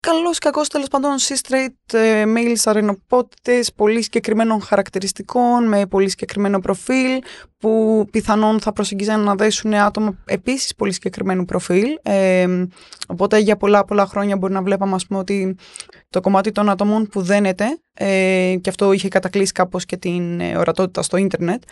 [0.00, 6.58] καλός ή κακός τέλος πάντων C-straight ε, males αρενοπότητες πολύ συγκεκριμένων χαρακτηριστικών με πολύ συγκεκριμένο
[6.58, 7.22] προφίλ
[7.58, 11.86] που πιθανόν θα προσεγγίζαν να δέσουν άτομα επίσης πολύ συγκεκριμένου προφίλ.
[12.02, 12.66] Ε,
[13.08, 15.56] οπότε για πολλά πολλά χρόνια μπορεί να βλέπαμε ας πούμε ότι
[16.10, 20.56] το κομμάτι των ατόμων που δένεται ε, και αυτό είχε κατακλείσει κάπως και την ε,
[20.56, 21.62] ορατότητα στο ίντερνετ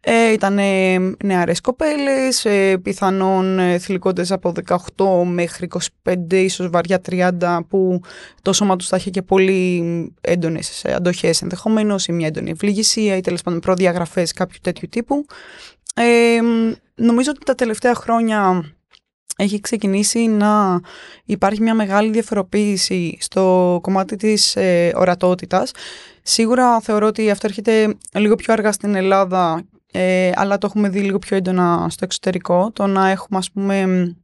[0.00, 4.52] ε, ήταν ε, νεαρές κοπέλες, ε, πιθανόν ε, θηλυκόντες από
[4.96, 5.68] 18 μέχρι
[6.04, 8.00] 25 ίσως βαριά 30 που
[8.42, 9.82] το σώμα τους θα είχε και πολύ
[10.20, 15.26] έντονες αντοχές ενδεχομένως ή μια έντονη ευληγησία ή τέλος πάντων προδιαγραφές κάποιου τέτοιου τύπου.
[15.94, 16.38] Ε,
[16.94, 18.64] νομίζω ότι τα τελευταία χρόνια
[19.40, 20.80] έχει ξεκινήσει να
[21.24, 25.72] υπάρχει μια μεγάλη διαφοροποίηση στο κομμάτι της ε, ορατότητας.
[26.22, 31.00] Σίγουρα θεωρώ ότι αυτό έρχεται λίγο πιο αργά στην Ελλάδα, ε, αλλά το έχουμε δει
[31.00, 32.70] λίγο πιο έντονα στο εξωτερικό.
[32.72, 34.16] Το να έχουμε, ας πούμε,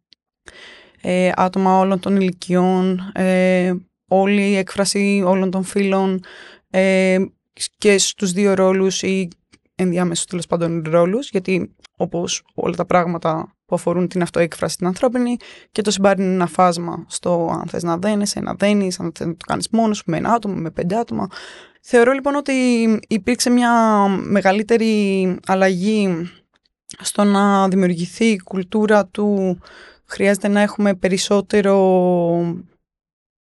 [1.01, 3.75] ε, άτομα όλων των ηλικιών, ε,
[4.09, 6.21] όλη η έκφραση όλων των φίλων
[6.71, 7.19] ε,
[7.79, 9.29] και στους δύο ρόλους ή
[9.75, 15.37] ενδιάμεσους τέλος πάντων ρόλους, γιατί όπως όλα τα πράγματα που αφορούν την αυτοέκφραση την ανθρώπινη
[15.73, 19.27] και το συμπάρει είναι ένα φάσμα στο αν θες να δένεσαι, να δένεις, αν θες
[19.27, 21.27] να το κάνεις μόνος με ένα άτομο, με πέντε άτομα.
[21.81, 22.53] Θεωρώ λοιπόν ότι
[23.09, 26.29] υπήρξε μια μεγαλύτερη αλλαγή
[27.01, 29.59] στο να δημιουργηθεί η κουλτούρα του
[30.05, 31.77] χρειάζεται να έχουμε περισσότερο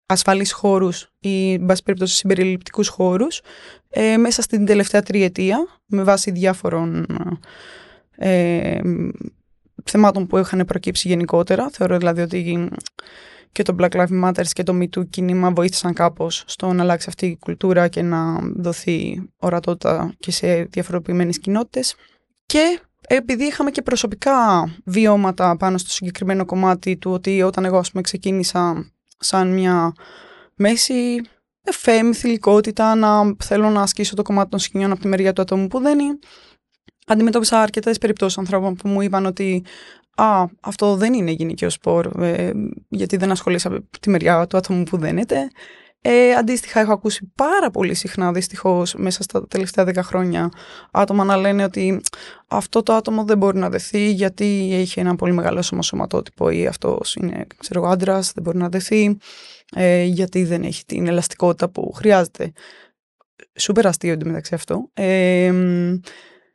[0.06, 3.40] ασφαλείς χώρους ή, εν πάση περιπτώσει, συμπεριληπτικούς χώρους
[3.88, 7.06] ε, μέσα στην τελευταία τριετία με βάση διάφορων
[8.16, 8.80] ε,
[9.84, 11.70] θεμάτων που είχαν προκύψει γενικότερα.
[11.70, 12.68] Θεωρώ δηλαδή ότι
[13.52, 17.06] και το Black Lives Matter και το Me Too κίνημα βοήθησαν κάπως στο να αλλάξει
[17.08, 21.94] αυτή η κουλτούρα και να δοθεί ορατότητα και σε διαφοροποιημένες κοινότητες.
[22.46, 27.90] Και επειδή είχαμε και προσωπικά βιώματα πάνω στο συγκεκριμένο κομμάτι του ότι όταν εγώ ας
[27.90, 29.92] πούμε ξεκίνησα σαν μια
[30.54, 31.20] μέση
[31.62, 35.66] εφέμη θηλυκότητα να θέλω να ασκήσω το κομμάτι των σκηνιών από τη μεριά του ατόμου
[35.66, 36.18] που δεν είναι
[37.12, 39.64] αντιμετώπισα αρκετές περιπτώσεις ανθρώπων που μου είπαν ότι
[40.14, 42.50] Α, αυτό δεν είναι γυναικείο σπορ, ε,
[42.88, 45.48] γιατί δεν ασχολείσαι από τη μεριά του άτομου που δένεται.
[46.04, 50.48] Ε, αντίστοιχα, έχω ακούσει πάρα πολύ συχνά, δυστυχώς, μέσα στα τελευταία δέκα χρόνια,
[50.90, 52.00] άτομα να λένε ότι
[52.48, 57.14] αυτό το άτομο δεν μπορεί να δεθεί γιατί έχει ένα πολύ μεγάλο σωματότυπο ή αυτός
[57.14, 59.16] είναι, ξέρω άντρας, δεν μπορεί να δεθεί.
[59.74, 62.52] ε, γιατί δεν έχει την ελαστικότητα που χρειάζεται.
[63.58, 64.90] Σούπερ αστείο εντωμεταξύ αυτό.
[64.94, 65.52] Ε,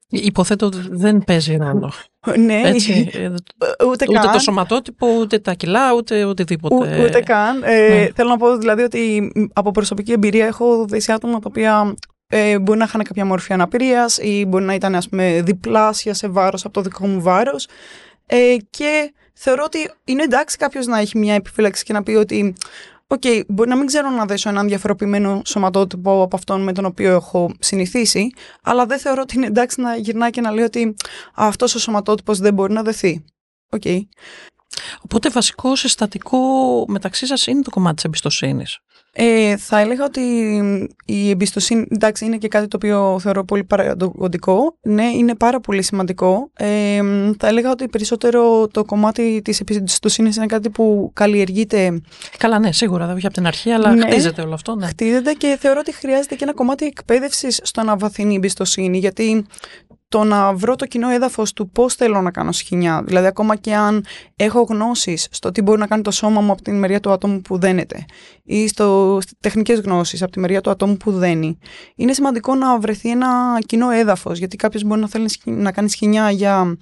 [0.09, 1.91] Υποθέτω ότι δεν παίζει ρόλο.
[2.37, 4.31] ναι, Έτσι, ε, ούτε, ούτε καν.
[4.31, 6.75] το σωματότυπο, ούτε τα κιλά, ούτε οτιδήποτε.
[6.75, 7.63] Ού- ούτε καν.
[7.63, 8.07] Ε, ναι.
[8.15, 11.95] Θέλω να πω δηλαδή ότι από προσωπική εμπειρία έχω δει σε άτομα τα οποία
[12.27, 16.27] ε, μπορεί να είχαν κάποια μορφή αναπηρίας ή μπορεί να ήταν ας πούμε διπλάσια σε
[16.27, 17.67] βάρος από το δικό μου βάρος
[18.25, 22.53] ε, και θεωρώ ότι είναι εντάξει κάποιος να έχει μια επιφύλαξη και να πει ότι
[23.09, 27.11] Οκ, μπορεί να μην ξέρω να δέσω έναν διαφοροποιημένο σωματότυπο από αυτόν με τον οποίο
[27.11, 28.29] έχω συνηθίσει,
[28.63, 30.95] αλλά δεν θεωρώ ότι είναι εντάξει να γυρνάει και να λέει ότι
[31.33, 33.25] «Α, αυτός ο σωματότυπος δεν μπορεί να δεθεί.
[33.69, 33.83] Οκ.
[35.03, 36.37] Οπότε βασικό συστατικό
[36.87, 38.79] μεταξύ σας είναι το κομμάτι της εμπιστοσύνης.
[39.19, 40.21] Ε, θα έλεγα ότι
[41.05, 44.77] η εμπιστοσύνη, εντάξει, είναι και κάτι το οποίο θεωρώ πολύ παραγωγικό.
[44.81, 46.51] Ναι, είναι πάρα πολύ σημαντικό.
[46.53, 47.01] Ε,
[47.39, 52.01] θα έλεγα ότι περισσότερο το κομμάτι της εμπιστοσύνης είναι κάτι που καλλιεργείται,
[52.37, 54.05] Καλά, ναι, σίγουρα δεν βγει από την αρχή, αλλά Ναι.
[54.05, 54.75] χτίζεται όλο αυτό.
[54.75, 54.87] Ναι.
[54.87, 58.97] χτίζεται και θεωρώ ότι χρειάζεται και ένα κομμάτι εκπαίδευσης στο να βαθύνει η εμπιστοσύνη.
[58.97, 59.45] Γιατί
[60.09, 63.75] το να βρω το κοινό έδαφος του πώς θέλω να κάνω σχοινιά, δηλαδή ακόμα και
[63.75, 67.11] αν έχω γνώσεις στο τι μπορεί να κάνει το σώμα μου από την μεριά του
[67.11, 68.05] ατόμου που δένεται
[68.43, 71.57] ή στο, στις τεχνικές γνώσεις από τη μεριά του ατόμου που δένει,
[71.95, 75.89] είναι σημαντικό να βρεθεί ένα κοινό έδαφος, γιατί κάποιος μπορεί να θέλει σχοι- να κάνει
[75.89, 76.77] σχοινιά για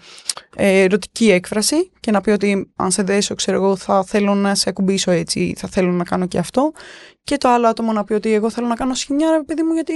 [0.55, 4.55] ε, ερωτική έκφραση και να πει ότι αν σε δέσω, ξέρω εγώ, θα θέλω να
[4.55, 6.71] σε ακουμπήσω έτσι, ή θα θέλω να κάνω και αυτό.
[7.23, 9.73] Και το άλλο άτομο να πει ότι εγώ θέλω να κάνω σχοινιά, ρε παιδί μου,
[9.73, 9.93] γιατί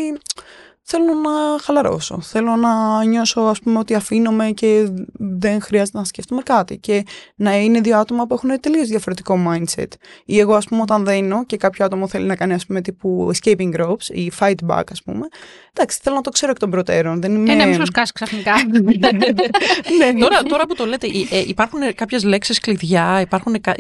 [0.82, 2.22] θέλω να χαλαρώσω.
[2.22, 4.88] Θέλω να νιώσω, ας πούμε, ότι αφήνομαι και
[5.18, 6.78] δεν χρειάζεται να σκεφτούμε κάτι.
[6.78, 9.88] Και να είναι δύο άτομα που έχουν τελείως διαφορετικό mindset.
[10.26, 13.32] Ή εγώ, ας πούμε, όταν δένω και κάποιο άτομο θέλει να κάνει, ας πούμε, τύπου
[13.34, 15.28] escaping ropes ή fight back, ας πούμε.
[15.74, 17.22] Εντάξει, θέλω να το ξέρω εκ των προτέρων.
[17.22, 17.52] Δεν είμαι...
[17.52, 18.54] Ε, ναι, μην σου σκάσει ξαφνικά.
[20.13, 20.20] ναι.
[20.20, 23.76] τώρα, τώρα που το λέτε, ε, υπάρχουν κάποιες λέξεις κλειδιά, υπάρχουν, κα-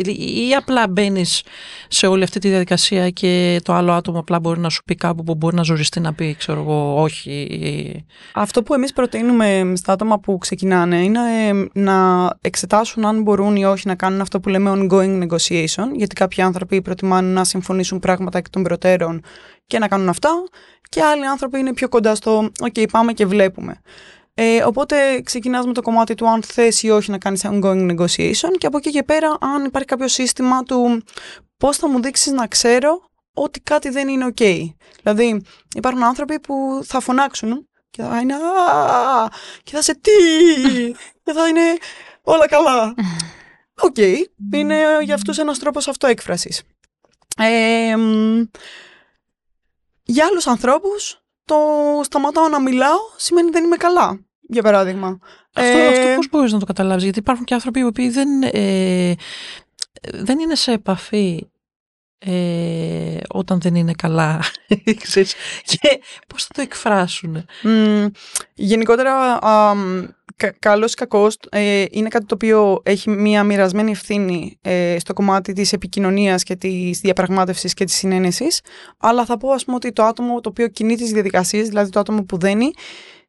[0.47, 1.43] ή απλά μπαίνεις
[1.87, 5.23] σε όλη αυτή τη διαδικασία και το άλλο άτομο απλά μπορεί να σου πει κάπου
[5.23, 7.31] που μπορεί να ζοριστεί να πει, ξέρω εγώ, όχι.
[7.31, 13.55] ή- Αυτό που εμείς προτείνουμε στα άτομα που ξεκινάνε είναι ε, να εξετάσουν αν μπορούν
[13.55, 17.99] ή όχι να κάνουν αυτό που λέμε ongoing negotiation, γιατί κάποιοι άνθρωποι προτιμάνε να συμφωνήσουν
[17.99, 19.21] πράγματα εκ των προτέρων
[19.67, 20.29] και να κάνουν αυτά
[20.89, 23.81] και άλλοι άνθρωποι είναι πιο κοντά στο «ΟΚ, πάμε και βλέπουμε».
[24.33, 28.51] Ε, οπότε ξεκινάς με το κομμάτι του αν θες ή όχι να κάνεις ongoing negotiation
[28.57, 31.03] και από εκεί και πέρα αν υπάρχει κάποιο σύστημα του
[31.57, 33.08] πώς θα μου δείξεις να ξέρω
[33.43, 34.69] ότι κάτι δεν είναι ok.
[35.03, 35.41] Δηλαδή
[35.75, 38.39] υπάρχουν άνθρωποι που θα φωνάξουν και θα είναι «Α,
[39.63, 40.11] και θα σε τι
[41.23, 41.61] και θα είναι
[42.21, 42.93] όλα καλά.
[43.87, 43.97] Οκ,
[44.53, 46.61] είναι για αυτούς ένας τρόπος αυτοέκφρασης.
[47.37, 48.41] Ε, μ,
[50.03, 51.55] για άλλους ανθρώπους το
[52.03, 55.19] σταματάω να μιλάω σημαίνει δεν είμαι καλά, για παράδειγμα.
[55.53, 58.43] Αυτό, Ε, αυτό πώς μπορείς να το καταλάβεις, γιατί υπάρχουν και άνθρωποι οι οποίοι δεν,
[58.43, 59.13] ε,
[60.13, 61.47] δεν είναι σε επαφή
[62.19, 64.39] ε, όταν δεν είναι καλά,
[65.03, 65.33] ξέρεις,
[65.65, 67.45] και πώς θα το εκφράσουν.
[67.63, 68.05] Μ,
[68.53, 70.03] γενικότερα, α, μ,
[70.35, 75.13] κα, καλός ή κακός, ε, είναι κάτι το οποίο έχει μια μοιρασμένη ευθύνη ε, στο
[75.13, 78.61] κομμάτι της επικοινωνίας και της διαπραγμάτευσης και της συνένεσης,
[78.97, 81.99] αλλά θα πω ας πούμε ότι το άτομο το οποίο κινεί τις διαδικασίες, δηλαδή το
[81.99, 82.71] άτομο που δένει,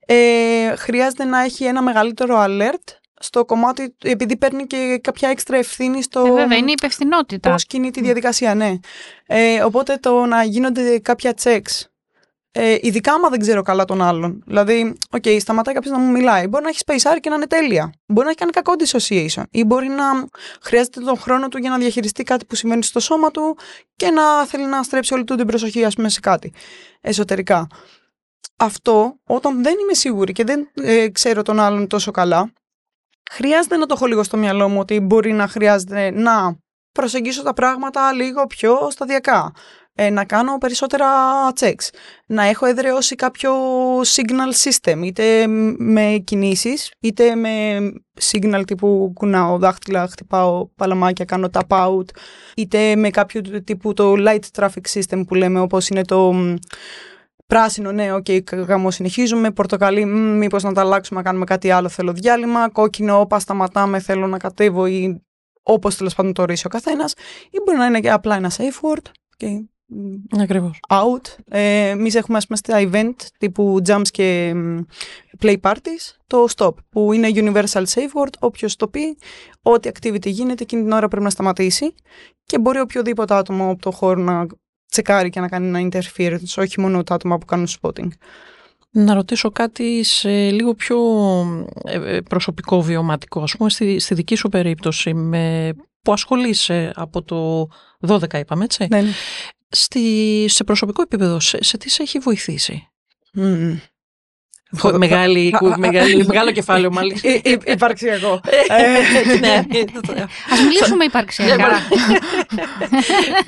[0.06, 6.02] ε, χρειάζεται να έχει ένα μεγαλύτερο alert στο κομμάτι, επειδή παίρνει και κάποια έξτρα ευθύνη
[6.02, 7.50] στο Ε, βέβαια, είναι η υπευθυνότητα.
[7.50, 8.74] πώς κινεί τη διαδικασία, ναι.
[9.26, 11.84] Ε, οπότε το να γίνονται κάποια checks
[12.52, 14.42] ε, ειδικά άμα δεν ξέρω καλά τον άλλον.
[14.46, 16.46] Δηλαδή, οκ, σταματάει κάποιος να μου μιλάει.
[16.46, 17.92] Μπορεί να έχει space και να είναι τέλεια.
[18.06, 19.42] Μπορεί να έχει κάνει κακό dissociation.
[19.50, 20.04] Ή μπορεί να
[20.62, 23.56] χρειάζεται τον χρόνο του για να διαχειριστεί κάτι που συμβαίνει στο σώμα του
[23.96, 26.52] και να θέλει να στρέψει όλη του την προσοχή, ας πούμε, σε κάτι
[27.00, 27.66] εσωτερικά.
[28.56, 32.52] Αυτό, όταν δεν είμαι σίγουρη και δεν ε, ξέρω τον άλλον τόσο καλά,
[33.30, 36.58] χρειάζεται να το έχω λίγο στο μυαλό μου ότι μπορεί να χρειάζεται να
[36.92, 39.52] προσεγγίσω τα πράγματα λίγο πιο σταδιακά.
[39.94, 41.06] Ε, να κάνω περισσότερα
[41.60, 41.88] checks.
[42.26, 43.52] Να έχω εδραιώσει κάποιο
[44.00, 45.46] signal system, είτε
[45.78, 47.78] με κινήσεις, είτε με
[48.30, 52.04] signal τύπου κουνάω δάχτυλα, χτυπάω παλαμάκια, κάνω tap out,
[52.56, 56.54] είτε με κάποιο τύπου το light traffic system που λέμε, όπως είναι το μ,
[57.50, 61.70] πράσινο, ναι, ok, okay, γαμώ συνεχίζουμε, πορτοκαλί, μ, μήπως να τα αλλάξουμε, να κάνουμε κάτι
[61.70, 65.22] άλλο, θέλω διάλειμμα, κόκκινο, όπα σταματάμε, θέλω να κατέβω ή
[65.62, 67.12] όπως τέλος πάντων το ορίσει ο καθένας,
[67.50, 69.04] ή μπορεί να είναι και απλά ένα safe word,
[69.36, 69.56] okay,
[70.40, 70.80] Ακριβώς.
[70.88, 71.34] out.
[71.48, 74.78] Ε, Εμείς έχουμε ας πούμε στα event τύπου jumps και μ,
[75.40, 78.32] play parties το stop που είναι universal safe word.
[78.38, 79.16] Όποιος το πει,
[79.62, 81.94] ό,τι activity γίνεται εκείνη την ώρα πρέπει να σταματήσει
[82.44, 84.46] και μπορεί οποιοδήποτε άτομο από το χώρο να
[84.90, 88.08] τσεκάρει και να κάνει ένα interference, όχι μόνο τα άτομα που κάνουν spotting.
[88.90, 90.98] Να ρωτήσω κάτι σε λίγο πιο
[91.84, 93.42] ε, ε, προσωπικό βιωματικό.
[93.42, 97.68] Ας πούμε, στη, στη δική σου περίπτωση, με που ασχολείσαι από το
[98.06, 98.86] 12 είπαμε έτσι.
[98.90, 99.10] Ναι, ναι.
[99.68, 102.88] Στη, σε προσωπικό επίπεδο, σε, σε τι σε έχει βοηθήσει;
[103.32, 103.78] Μμμ.
[104.98, 107.28] Μεγάλη, κου- μεγάλη, μεγάλο κεφάλαιο μάλιστα.
[107.28, 108.40] Υ- υ- Υπαρξιακό.
[109.40, 109.64] ναι.
[110.22, 111.66] Α μιλήσουμε υπαρξιακά.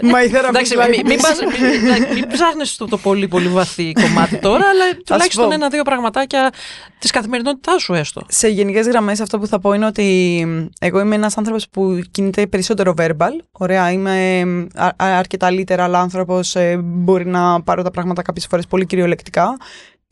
[0.01, 1.23] My therapist Εντάξει, like μην, μην, this.
[1.23, 5.55] πας- μην- εντάξει, μην ψάχνεις το, το πολύ πολύ βαθύ κομμάτι τώρα, αλλά τουλάχιστον πω.
[5.55, 6.53] ένα-δύο πραγματάκια
[6.99, 8.23] της καθημερινότητάς σου έστω.
[8.29, 10.03] Σε γενικές γραμμές, αυτό που θα πω είναι ότι
[10.47, 13.33] μ, εγώ είμαι ένας άνθρωπος που κινείται περισσότερο verbal.
[13.53, 16.57] Ωραία, είμαι μ, α- α- αρκετά literal άνθρωπος.
[16.83, 19.57] Μπορεί να πάρω τα πράγματα κάποιες φορές πολύ κυριολεκτικά.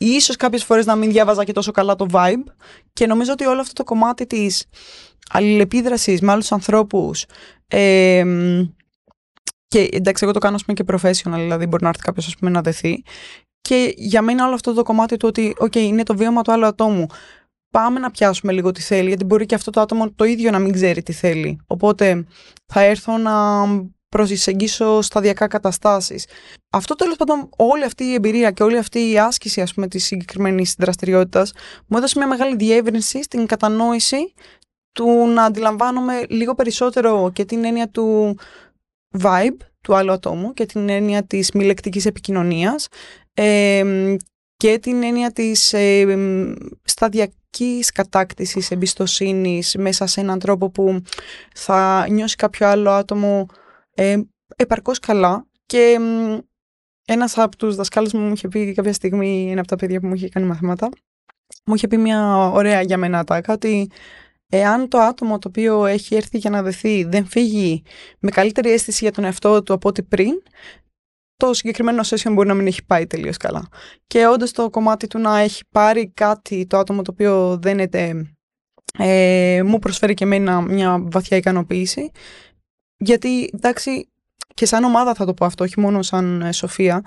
[0.03, 2.45] Ίσως κάποιες φορές να μην διάβαζα και τόσο καλά το vibe.
[2.93, 4.65] Και νομίζω ότι όλο αυτό το κομμάτι της
[5.31, 7.25] αλληλεπίδρασης με άλλους ανθρώπους
[7.69, 8.63] ε, μ,
[9.69, 12.61] και εντάξει, εγώ το κάνω ας πούμε, και professional, δηλαδή μπορεί να έρθει κάποιος να
[12.61, 13.03] δεθεί.
[13.61, 16.67] Και για μένα όλο αυτό το κομμάτι του ότι, OK, είναι το βίωμα του άλλου
[16.67, 17.07] ατόμου.
[17.71, 20.59] Πάμε να πιάσουμε λίγο τι θέλει, γιατί μπορεί και αυτό το άτομο το ίδιο να
[20.59, 21.61] μην ξέρει τι θέλει.
[21.67, 22.27] Οπότε
[22.67, 23.67] θα έρθω να
[24.11, 26.27] προσεγγίσω σταδιακά καταστάσεις.
[26.70, 30.05] Αυτό τέλος πάντων, όλη αυτή η εμπειρία και όλη αυτή η άσκηση ας πούμε της
[30.05, 31.53] συγκεκριμένης δραστηριότητας
[31.87, 34.35] μου έδωσε μια μεγάλη διεύρυνση στην κατανόηση
[34.92, 38.38] του να αντιλαμβάνομαι λίγο περισσότερο και την έννοια του
[39.23, 42.88] vibe του άλλου ατόμου και την έννοια της μη λεκτικής επικοινωνίας
[43.35, 44.16] ε,
[44.57, 46.53] και την έννοια της ε, μ,
[46.85, 51.03] σταδιακής κατάκτησης εμπιστοσύνης μέσα σε έναν τρόπο που
[51.55, 53.46] θα νιώσει κάποιο άλλο άτομο
[54.01, 54.21] ε,
[54.57, 56.39] επαρκώς καλά και μ,
[57.05, 60.07] ένας από τους δασκάλους μου μου είχε πει κάποια στιγμή, ένα από τα παιδιά που
[60.07, 60.89] μου είχε κάνει μαθήματα,
[61.65, 63.91] μου είχε πει μια ωραία για μένα ατάκα ότι
[64.49, 67.83] εάν το άτομο το οποίο έχει έρθει για να δεθεί δεν φύγει
[68.19, 70.43] με καλύτερη αίσθηση για τον εαυτό του από ό,τι πριν,
[71.37, 73.69] το συγκεκριμένο session μπορεί να μην έχει πάει τελείως καλά.
[74.07, 78.35] Και όντως το κομμάτι του να έχει πάρει κάτι το άτομο το οποίο δένεται
[78.99, 82.11] ε, μου προσφέρει και εμένα μια βαθιά ικανοποίηση.
[83.03, 84.09] Γιατί, εντάξει,
[84.55, 87.03] και σαν ομάδα θα το πω αυτό, όχι μόνο σαν ε, Σοφία,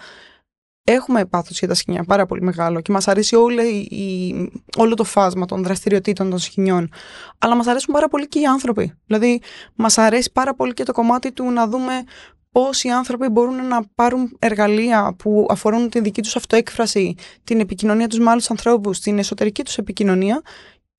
[0.84, 4.34] έχουμε πάθος για τα σκηνιά πάρα πολύ μεγάλο και μας αρέσει όλη η,
[4.78, 6.90] όλο το φάσμα των δραστηριοτήτων των σκηνιών.
[7.38, 8.94] Αλλά μας αρέσουν πάρα πολύ και οι άνθρωποι.
[9.06, 9.42] Δηλαδή,
[9.76, 12.04] μας αρέσει πάρα πολύ και το κομμάτι του να δούμε
[12.52, 18.08] πώς οι άνθρωποι μπορούν να πάρουν εργαλεία που αφορούν τη δική τους αυτοέκφραση, την επικοινωνία
[18.08, 20.42] τους με άλλους ανθρώπους, την εσωτερική τους επικοινωνία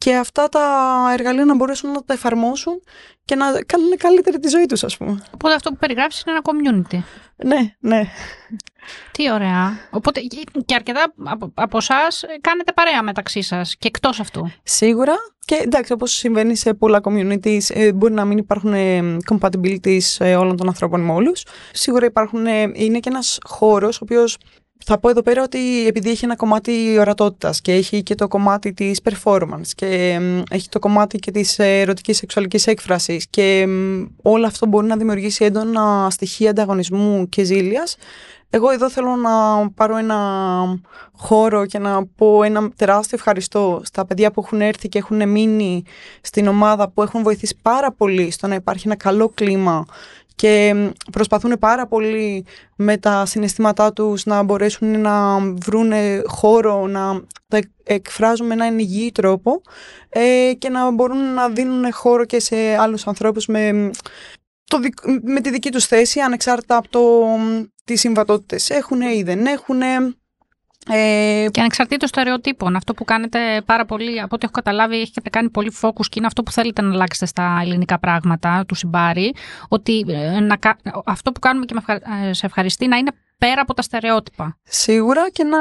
[0.04, 0.60] και αυτά τα
[1.12, 2.82] εργαλεία να μπορέσουν να τα εφαρμόσουν
[3.24, 5.22] και να κάνουν καλύτερη τη ζωή τους, ας πούμε.
[5.34, 6.98] Οπότε αυτό που περιγράφεις είναι ένα community.
[7.36, 8.02] Ναι, ναι.
[9.12, 9.78] Τι ωραία.
[9.90, 10.20] Οπότε
[10.64, 14.50] και αρκετά από, από εσάς κάνετε παρέα μεταξύ σας και εκτός αυτού.
[14.62, 15.14] Σίγουρα.
[15.44, 20.36] Και εντάξει, όπως συμβαίνει σε πολλά communities, ε, μπορεί να μην υπάρχουν ε, compatibilities ε,
[20.36, 21.46] όλων των ανθρώπων με όλους.
[21.72, 24.38] Σίγουρα υπάρχουν, ε, είναι και ένας χώρος, ο οποίος
[24.78, 28.72] θα πω εδώ πέρα ότι επειδή έχει ένα κομμάτι ορατότητας και έχει και το κομμάτι
[28.72, 34.04] της performance και μ, έχει το κομμάτι και της ε, ερωτικής σεξουαλικής έκφρασης και μ,
[34.22, 37.96] όλο αυτό μπορεί να δημιουργήσει έντονα στοιχεία ανταγωνισμού και ζήλιας,
[38.50, 39.30] εγώ εδώ θέλω να
[39.70, 40.18] πάρω ένα
[41.12, 45.82] χώρο και να πω ένα τεράστιο ευχαριστώ στα παιδιά που έχουν έρθει και έχουν μείνει
[46.20, 49.84] στην ομάδα που έχουν βοηθήσει πάρα πολύ στο να υπάρχει ένα καλό κλίμα
[50.34, 50.74] και
[51.12, 55.92] προσπαθούν πάρα πολύ με τα συναισθήματά τους να μπορέσουν να βρουν
[56.26, 59.60] χώρο, να τα εκφράζουν με έναν υγιή τρόπο
[60.08, 63.90] ε, και να μπορούν να δίνουν χώρο και σε άλλους ανθρώπους με,
[64.64, 67.26] το, δικ- με τη δική τους θέση ανεξάρτητα από το,
[67.84, 69.82] τις συμβατότητες έχουν ή δεν έχουν.
[70.88, 75.50] Ε, Και ανεξαρτήτως στερεοτύπων, αυτό που κάνετε πάρα πολύ, από ό,τι έχω καταλάβει, έχετε κάνει
[75.50, 79.34] πολύ focus και είναι αυτό που θέλετε να αλλάξετε στα ελληνικά πράγματα του Συμπάρι,
[79.68, 83.10] ότι ε, να, κα- αυτό που κάνουμε και με ευχα- ε, σε ευχαριστεί να είναι
[83.38, 84.56] πέρα από τα στερεότυπα.
[84.62, 85.58] Σίγουρα και να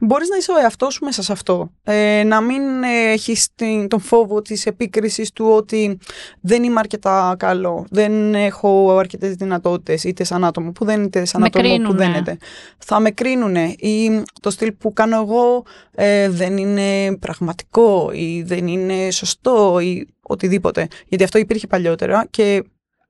[0.00, 1.70] μπορείς να είσαι ο εαυτός σου μέσα σε αυτό.
[1.82, 5.98] Ε, να μην ε, έχεις την, τον φόβο της επίκρισης του ότι
[6.40, 11.40] δεν είμαι αρκετά καλό, δεν έχω αρκετές δυνατότητες, είτε σαν άτομο που δεν είτε σαν
[11.40, 12.04] Με άτομο που κρίνουνε.
[12.04, 12.36] δένεται.
[12.78, 18.66] Θα με κρίνουνε ή το στυλ που κάνω εγώ ε, δεν είναι πραγματικό ή δεν
[18.66, 20.88] είναι σωστό ή οτιδήποτε.
[21.06, 22.64] Γιατί αυτό υπήρχε παλιότερα και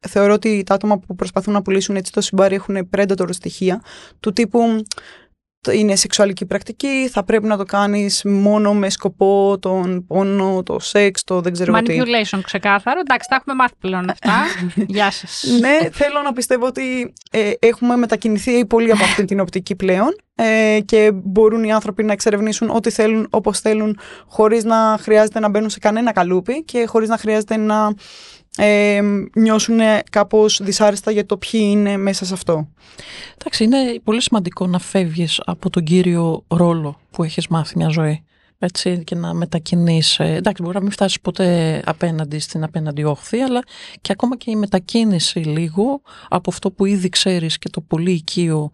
[0.08, 3.82] θεωρώ ότι τα άτομα που προσπαθούν να πουλήσουν έτσι το συμπάρι έχουν predator στοιχεία
[4.20, 4.60] του τύπου
[5.72, 11.24] είναι σεξουαλική πρακτική, θα πρέπει να το κάνεις μόνο με σκοπό τον πόνο, το σεξ,
[11.24, 12.00] το δεν ξέρω τι.
[12.00, 13.00] Manipulation ξεκάθαρο.
[13.00, 14.32] Εντάξει, τα έχουμε μάθει πλέον αυτά.
[14.94, 15.44] Γεια σας.
[15.60, 20.80] ναι, θέλω να πιστεύω ότι ε, έχουμε μετακινηθεί πολύ από αυτή την οπτική πλέον ε,
[20.84, 25.70] και μπορούν οι άνθρωποι να εξερευνήσουν ό,τι θέλουν, όπως θέλουν, χωρίς να χρειάζεται να μπαίνουν
[25.70, 27.94] σε κανένα καλούπι και χωρίς να χρειάζεται να
[28.62, 29.00] ε,
[29.34, 29.78] νιώσουν
[30.10, 32.68] κάπως δυσάρεστα για το ποιοι είναι μέσα σε αυτό.
[33.38, 38.24] Εντάξει, είναι πολύ σημαντικό να φεύγεις από τον κύριο ρόλο που έχεις μάθει μια ζωή.
[38.58, 40.18] έτσι, και να μετακινείς.
[40.18, 43.60] ε, Εντάξει, μπορεί να μην φτάσεις ποτέ απέναντι στην απέναντι όχθη, αλλά
[44.00, 48.70] και ακόμα και η μετακίνηση λίγο από αυτό που ήδη ξέρεις και το πολύ οικείο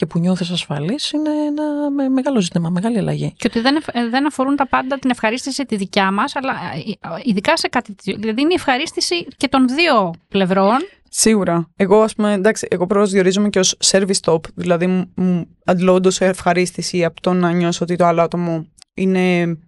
[0.00, 3.32] και που νιώθεις ασφαλής είναι ένα με- μεγάλο ζήτημα, μεγάλη αλλαγή.
[3.36, 6.52] Και ότι δεν, εφ- ε, δεν αφορούν τα πάντα την ευχαρίστηση τη δικιά μας, αλλά
[6.52, 7.94] ε, ειδικά σε κάτι.
[7.94, 8.16] τέτοιο.
[8.18, 10.76] Δηλαδή είναι η ευχαρίστηση και των δύο πλευρών.
[11.08, 11.68] Σίγουρα.
[11.76, 16.20] Εγώ, ας πούμε, εντάξει, εγώ προσδιορίζομαι και ως service top, δηλαδή μου- μου αντλώ όντως
[16.20, 19.58] ευχαρίστηση από το να νιώσω ότι το άλλο άτομο είναι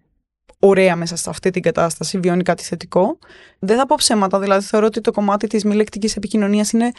[0.59, 3.19] ωραία μέσα σε αυτή την κατάσταση, βιώνει κάτι θετικό.
[3.59, 6.91] Δεν θα πω ψέματα, δηλαδή θεωρώ ότι το κομμάτι της μη λεκτικής επικοινωνίας είναι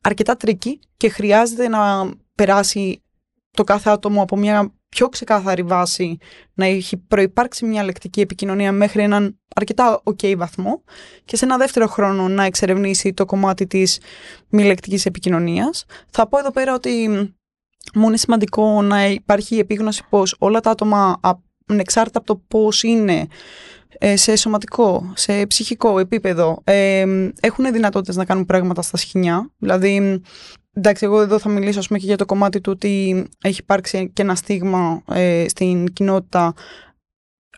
[0.00, 2.10] αρκετά tricky και χρειάζεται να
[2.44, 3.02] περάσει
[3.50, 6.18] το κάθε άτομο από μια πιο ξεκάθαρη βάση
[6.54, 10.82] να έχει προϋπάρξει μια λεκτική επικοινωνία μέχρι έναν αρκετά ok βαθμό
[11.24, 14.00] και σε ένα δεύτερο χρόνο να εξερευνήσει το κομμάτι της
[14.48, 15.84] μη λεκτικής επικοινωνίας.
[16.10, 17.08] Θα πω εδώ πέρα ότι
[17.94, 22.42] μου είναι σημαντικό να υπάρχει η επίγνωση πως όλα τα άτομα α- ανεξάρτητα από το
[22.48, 23.26] πώς είναι ε,
[24.14, 27.04] σε σωματικό, σε ψυχικό επίπεδο ε,
[27.40, 29.50] έχουν δυνατότητες να κάνουν πράγματα στα σχοινιά.
[29.58, 30.22] Δηλαδή,
[30.72, 34.10] εντάξει, εγώ εδώ θα μιλήσω ας πούμε, και για το κομμάτι του ότι έχει υπάρξει
[34.12, 36.54] και ένα στίγμα ε, στην κοινότητα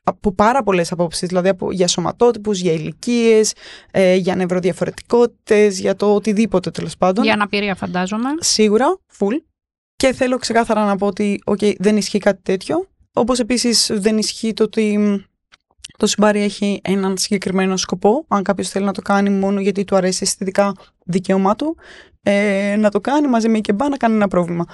[0.05, 3.55] από πάρα πολλές απόψεις, δηλαδή από, για σωματότυπους, για ηλικίες,
[3.91, 7.25] ε, για νευροδιαφορετικότητες, για το οτιδήποτε τέλος πάντων.
[7.25, 8.29] Για αναπηρία, φαντάζομαι.
[8.39, 9.43] Σίγουρα, full.
[9.97, 12.89] Και θέλω ξεκάθαρα να πω ότι okay, δεν ισχύει κάτι τέτοιο.
[13.13, 15.17] Όπως επίσης δεν ισχύει το ότι μ,
[15.97, 18.25] το συμπάρι έχει έναν συγκεκριμένο σκοπό.
[18.29, 20.75] Αν κάποιος θέλει να το κάνει μόνο γιατί του αρέσει αισθητικά
[21.05, 21.77] δικαίωμά του,
[22.23, 24.65] ε, να το κάνει μαζί με κεμπά να κάνει ένα πρόβλημα.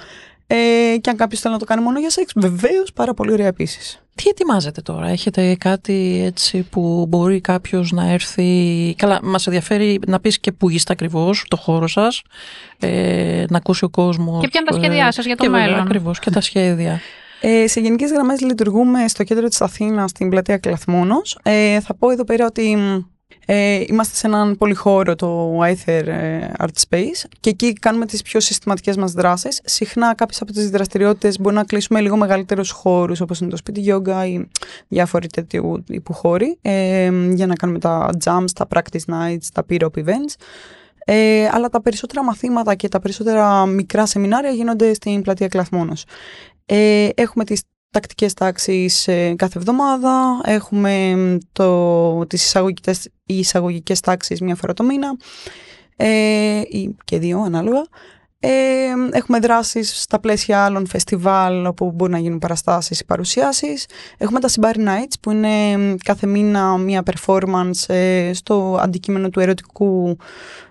[0.47, 3.47] Ε, και αν κάποιος θέλει να το κάνει μόνο για σεξ, βεβαίως πάρα πολύ ωραία
[3.47, 4.01] επίσης.
[4.15, 8.95] Τι ετοιμάζετε τώρα, έχετε κάτι έτσι που μπορεί κάποιος να έρθει...
[8.97, 12.21] Καλά, μας ενδιαφέρει να πεις και που είστε ακριβώς, το χώρο σας,
[12.79, 14.41] ε, να ακούσει ο κόσμος.
[14.41, 15.81] Και ποια είναι τα σχέδιά σας για το και βέβαια, μέλλον.
[15.81, 16.99] Ακριβώς, και τα σχέδια.
[17.43, 21.39] Ε, σε γενικές γραμμές λειτουργούμε στο κέντρο της Αθήνας, στην πλατεία Κλαθμόνος.
[21.43, 22.77] Ε, θα πω εδώ πέρα ότι
[23.45, 28.39] ε, είμαστε σε έναν πολυχώρο, το Aether ε, Art Space, και εκεί κάνουμε τις πιο
[28.39, 29.61] συστηματικές μας δράσεις.
[29.63, 33.83] Συχνά κάποιες από τις δραστηριότητες μπορεί να κλείσουμε λίγο μεγαλύτερους χώρους, όπως είναι το σπίτι
[33.87, 34.47] yoga ή
[34.87, 39.81] διάφοροι τέτοιου τύπου χώροι, ε, για να κάνουμε τα jams, τα practice nights, τα peer
[39.81, 40.35] up events.
[41.05, 46.05] Ε, αλλά τα περισσότερα μαθήματα και τα περισσότερα μικρά σεμινάρια γίνονται στην πλατεία Κλαθμόνος.
[46.65, 53.99] Ε, έχουμε τις τακτικές τάξεις ε, κάθε εβδομάδα, έχουμε μ, το, τις εισαγωγικές, οι εισαγωγικές
[53.99, 55.17] τάξεις μια φορά το μήνα
[55.95, 57.85] ε, ή και δύο ανάλογα.
[58.43, 58.49] Ε,
[59.11, 63.85] έχουμε δράσεις στα πλαίσια άλλων φεστιβάλ όπου μπορεί να γίνουν παραστάσεις ή παρουσιάσεις.
[64.17, 69.39] Έχουμε τα Sibari Nights που είναι μ, κάθε μήνα μια performance ε, στο αντικείμενο του
[69.39, 70.17] ερωτικού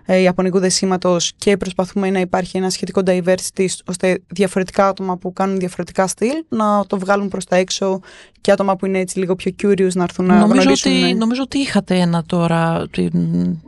[0.05, 6.07] ιαπωνικού δεσίματος και προσπαθούμε να υπάρχει ένα σχετικό diversity ώστε διαφορετικά άτομα που κάνουν διαφορετικά
[6.07, 7.99] στυλ να το βγάλουν προς τα έξω
[8.41, 10.91] και άτομα που είναι έτσι λίγο πιο curious να έρθουν να νομίζω, γνωρίσουν.
[11.03, 13.11] ότι, νομίζω ότι είχατε ένα τώρα την,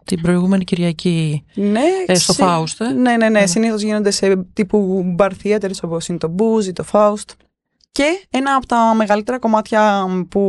[0.04, 2.76] την προηγούμενη Κυριακή Ναι, ε, στο σε- Faust.
[2.86, 2.94] ε.
[2.94, 3.40] Ναι, ναι, ναι.
[3.40, 3.46] Ναι.
[3.46, 7.30] Συνήθως γίνονται σε τύπου bar theaters όπως είναι το Booze ή το Faust.
[7.92, 10.42] Και ένα από τα μεγαλύτερα κομμάτια που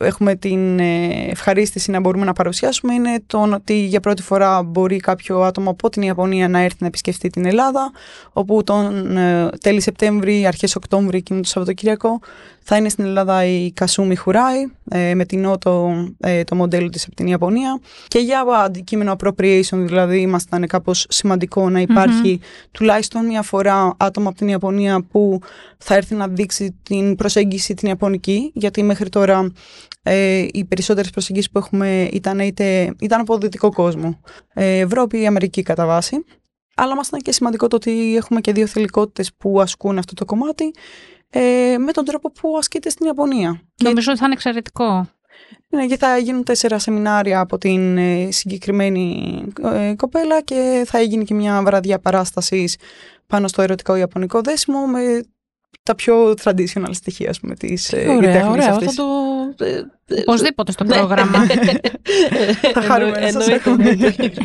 [0.00, 4.96] έχουμε την ε, ευχαρίστηση να μπορούμε να παρουσιάσουμε είναι το ότι για πρώτη φορά μπορεί
[4.96, 7.90] κάποιο άτομο από την Ιαπωνία να έρθει να επισκεφτεί την Ελλάδα,
[8.32, 12.20] όπου τον ε, τέλη Σεπτέμβρη, αρχές Οκτώβρη εκείνο το Σαββατοκύριακο
[12.62, 17.04] θα είναι στην Ελλάδα η Κασούμι Χουράι ε, με την Νότο ε, το μοντέλο της
[17.04, 17.80] από την Ιαπωνία.
[18.08, 22.40] Και για αντικείμενο appropriation δηλαδή ήμασταν κάπως σημαντικό να υπαρχει
[22.70, 25.40] τουλάχιστον μια φορά άτομα από την Ιαπωνία που
[25.78, 29.52] θα έρθει να δείξει την προσέγγιση την Ιαπωνική γιατί μέχρι τώρα
[30.02, 34.20] ε, οι περισσότερες προσεγγίσεις που έχουμε ήταν, είτε, ήταν από δυτικό κόσμο
[34.54, 36.24] ε, Ευρώπη ή Αμερική κατά βάση
[36.74, 40.24] αλλά μας ήταν και σημαντικό το ότι έχουμε και δύο θελικότητες που ασκούν αυτό το
[40.24, 40.72] κομμάτι
[41.30, 43.60] ε, με τον τρόπο που ασκείται στην Ιαπωνία.
[43.74, 45.08] Και, Νομίζω ότι θα είναι εξαιρετικό.
[45.68, 51.24] ναι, και θα γίνουν τέσσερα σεμινάρια από την ε, συγκεκριμένη ε, κοπέλα και θα έγινε
[51.24, 52.76] και μια βραδιά παράστασης
[53.26, 55.24] πάνω στο ερωτικό Ιαπωνικό δέσιμο με
[55.82, 58.70] τα πιο traditional στοιχεία ας πούμε, της ε, Ωραία, τέχνης ωραία.
[58.70, 58.94] αυτής.
[58.94, 59.02] Θα
[59.56, 59.64] το...
[59.64, 59.70] ε,
[60.06, 60.96] ε, Οπωσδήποτε στο ναι.
[60.96, 61.46] πρόγραμμα.
[62.72, 63.54] Θα χαρούμε να σας Εννοείται.
[63.54, 63.96] έχουμε.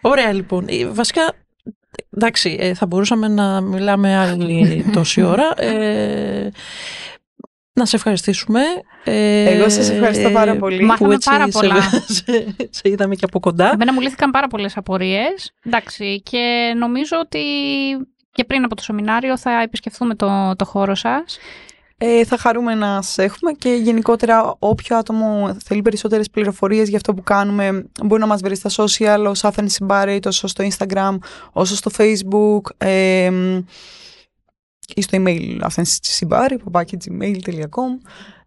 [0.00, 0.64] Ωραία λοιπόν.
[0.68, 1.32] Ε, Βασικά,
[2.10, 5.52] εντάξει, ε, θα μπορούσαμε να μιλάμε άλλη τόση ώρα.
[5.62, 6.48] Ε,
[7.74, 8.60] να σε ευχαριστήσουμε.
[9.04, 10.78] Ε, Εγώ σας ευχαριστώ πάρα πολύ.
[10.78, 11.80] που Μάθαμε έτσι πάρα σε- πολλά.
[12.06, 13.70] Σε, σε είδαμε και από κοντά.
[13.72, 15.52] Εμένα μου λύθηκαν πάρα πολλές απορίες.
[15.64, 17.38] Εντάξει, και νομίζω ότι
[18.32, 21.38] και πριν από το σεμινάριο θα επισκεφθούμε το, το χώρο σας.
[21.98, 27.14] Ε, θα χαρούμε να σας έχουμε και γενικότερα όποιο άτομο θέλει περισσότερες πληροφορίες για αυτό
[27.14, 31.16] που κάνουμε μπορεί να μας βρει στα social ως Athens Barrett, όσο στο Instagram,
[31.52, 32.60] όσο στο Facebook.
[32.78, 33.30] Ε,
[34.94, 37.90] ή στο email αθενσιμπάρι, παπάκι.gmail.com.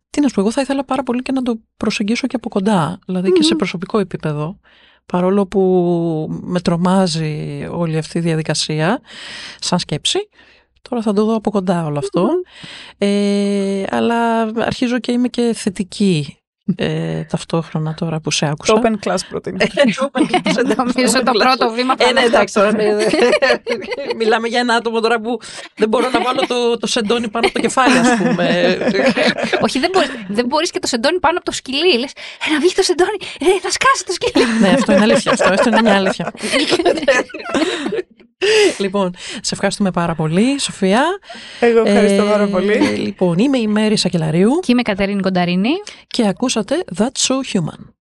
[0.09, 2.49] Τι να σου πω, εγώ θα ήθελα πάρα πολύ και να το προσεγγίσω και από
[2.49, 4.59] κοντά, δηλαδή και σε προσωπικό επίπεδο.
[5.05, 5.61] Παρόλο που
[6.41, 9.01] με τρομάζει όλη αυτή η διαδικασία
[9.59, 10.29] σαν σκέψη,
[10.81, 12.29] τώρα θα το δω από κοντά όλο αυτό.
[12.97, 16.37] Ε, αλλά αρχίζω και είμαι και θετική
[16.75, 18.73] ε, ταυτόχρονα τώρα που σε άκουσα.
[18.73, 19.57] Το open class προτείνει.
[20.85, 22.71] Νομίζω το πρώτο βήμα θα Ε, ναι, είναι εντάξει, αυτό.
[22.71, 23.05] τώρα, ναι, ναι.
[24.19, 25.39] Μιλάμε για ένα άτομο τώρα που
[25.75, 28.77] δεν μπορώ να βάλω το, το σεντόνι πάνω από το κεφάλι, ας πούμε.
[29.65, 31.99] Όχι, δεν μπορείς, δεν μπορείς και το σεντόνι πάνω από το σκυλί.
[31.99, 32.11] Λες,
[32.47, 34.45] ε, να βγει το σεντόνι, ε, θα σκάσει το σκυλί.
[34.59, 35.31] ναι, αυτό είναι αλήθεια.
[35.31, 36.31] Αυτό, αυτό είναι μια αλήθεια.
[38.77, 41.03] Λοιπόν, σε ευχαριστούμε πάρα πολύ, Σοφία.
[41.59, 42.77] Εγώ ευχαριστώ Ε, πάρα πολύ.
[42.77, 45.71] Λοιπόν, είμαι η Μέρη Σακελαρίου Και είμαι η Κατερίνη Κονταρίνη.
[46.07, 47.95] και ακούσατε That's So Human.